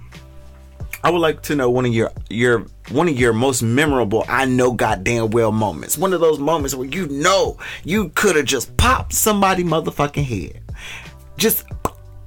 I 1.04 1.10
would 1.10 1.20
like 1.20 1.42
to 1.44 1.56
know 1.56 1.70
one 1.70 1.86
of 1.86 1.94
your 1.94 2.12
your 2.30 2.66
one 2.90 3.08
of 3.08 3.18
your 3.18 3.34
most 3.34 3.62
memorable 3.62 4.26
I 4.28 4.46
know 4.46 4.74
goddamn 4.74 5.30
well 5.32 5.52
moments. 5.52 5.98
One 5.98 6.14
of 6.14 6.22
those 6.22 6.40
moments 6.40 6.76
where 6.76 6.88
you 6.88 7.08
know 7.08 7.58
you 7.84 8.10
could 8.10 8.36
have 8.36 8.46
just 8.46 8.76
popped 8.78 9.14
somebody 9.14 9.64
motherfucking 9.64 10.24
head. 10.26 10.62
Just 11.38 11.66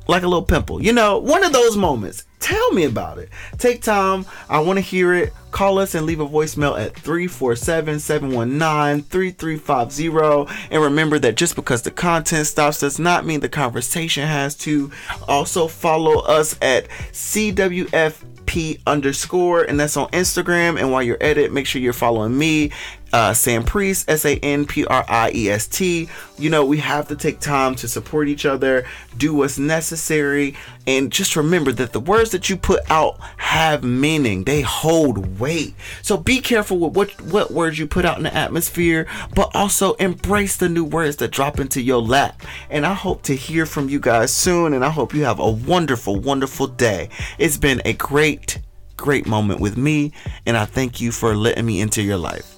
like 0.08 0.22
a 0.22 0.26
little 0.26 0.44
pimple. 0.44 0.82
You 0.82 0.92
know, 0.92 1.18
one 1.18 1.44
of 1.44 1.52
those 1.52 1.76
moments. 1.76 2.24
Tell 2.42 2.72
me 2.72 2.82
about 2.82 3.18
it. 3.18 3.28
Take 3.58 3.82
time. 3.82 4.26
I 4.48 4.58
want 4.58 4.76
to 4.76 4.80
hear 4.80 5.14
it. 5.14 5.32
Call 5.52 5.78
us 5.78 5.94
and 5.94 6.04
leave 6.04 6.18
a 6.18 6.28
voicemail 6.28 6.76
at 6.76 6.92
347 6.96 8.00
719 8.00 9.04
3350. 9.04 10.52
And 10.72 10.82
remember 10.82 11.20
that 11.20 11.36
just 11.36 11.54
because 11.54 11.82
the 11.82 11.92
content 11.92 12.48
stops 12.48 12.80
does 12.80 12.98
not 12.98 13.24
mean 13.24 13.38
the 13.40 13.48
conversation 13.48 14.26
has 14.26 14.56
to. 14.56 14.90
Also, 15.28 15.68
follow 15.68 16.20
us 16.22 16.56
at 16.60 16.88
CWF 17.12 18.24
P 18.46 18.78
underscore, 18.86 19.62
and 19.62 19.78
that's 19.78 19.96
on 19.96 20.08
Instagram. 20.10 20.78
And 20.78 20.90
while 20.90 21.02
you're 21.02 21.22
at 21.22 21.38
it, 21.38 21.52
make 21.52 21.66
sure 21.66 21.80
you're 21.80 21.92
following 21.92 22.36
me, 22.36 22.72
uh, 23.12 23.34
Sam 23.34 23.62
Priest, 23.62 24.10
S 24.10 24.24
A 24.24 24.36
N 24.38 24.66
P 24.66 24.84
R 24.84 25.04
I 25.08 25.30
E 25.34 25.50
S 25.50 25.66
T. 25.66 26.08
You 26.38 26.50
know, 26.50 26.64
we 26.64 26.78
have 26.78 27.08
to 27.08 27.16
take 27.16 27.40
time 27.40 27.74
to 27.76 27.88
support 27.88 28.28
each 28.28 28.46
other, 28.46 28.84
do 29.16 29.34
what's 29.34 29.58
necessary, 29.58 30.56
and 30.86 31.12
just 31.12 31.36
remember 31.36 31.72
that 31.72 31.92
the 31.92 32.00
words 32.00 32.31
that 32.32 32.50
you 32.50 32.56
put 32.56 32.80
out 32.90 33.18
have 33.36 33.84
meaning. 33.84 34.44
They 34.44 34.62
hold 34.62 35.38
weight. 35.38 35.74
So 36.02 36.16
be 36.16 36.40
careful 36.40 36.78
with 36.78 36.96
what, 36.96 37.20
what 37.20 37.50
words 37.50 37.78
you 37.78 37.86
put 37.86 38.04
out 38.04 38.16
in 38.16 38.24
the 38.24 38.34
atmosphere, 38.34 39.06
but 39.34 39.54
also 39.54 39.94
embrace 39.94 40.56
the 40.56 40.68
new 40.68 40.84
words 40.84 41.16
that 41.16 41.30
drop 41.30 41.60
into 41.60 41.80
your 41.80 42.02
lap. 42.02 42.42
And 42.70 42.84
I 42.84 42.94
hope 42.94 43.22
to 43.22 43.36
hear 43.36 43.66
from 43.66 43.88
you 43.88 44.00
guys 44.00 44.34
soon, 44.34 44.72
and 44.74 44.84
I 44.84 44.90
hope 44.90 45.14
you 45.14 45.24
have 45.24 45.38
a 45.38 45.50
wonderful, 45.50 46.16
wonderful 46.18 46.66
day. 46.66 47.08
It's 47.38 47.56
been 47.58 47.80
a 47.84 47.92
great, 47.92 48.58
great 48.96 49.26
moment 49.26 49.60
with 49.60 49.76
me, 49.76 50.12
and 50.46 50.56
I 50.56 50.64
thank 50.64 51.00
you 51.00 51.12
for 51.12 51.34
letting 51.36 51.66
me 51.66 51.80
into 51.80 52.02
your 52.02 52.18
life. 52.18 52.51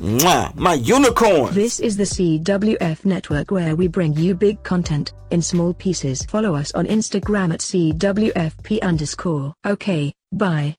Mwah, 0.00 0.54
my 0.56 0.74
unicorn. 0.74 1.54
This 1.54 1.80
is 1.80 1.96
the 1.96 2.04
CWF 2.04 3.06
network 3.06 3.50
where 3.50 3.74
we 3.74 3.88
bring 3.88 4.12
you 4.12 4.34
big 4.34 4.62
content 4.62 5.14
in 5.30 5.40
small 5.40 5.72
pieces. 5.72 6.22
Follow 6.24 6.54
us 6.54 6.70
on 6.74 6.86
Instagram 6.86 7.54
at 7.54 7.60
CWFP 7.60 8.82
underscore. 8.82 9.54
Okay, 9.64 10.12
bye. 10.32 10.76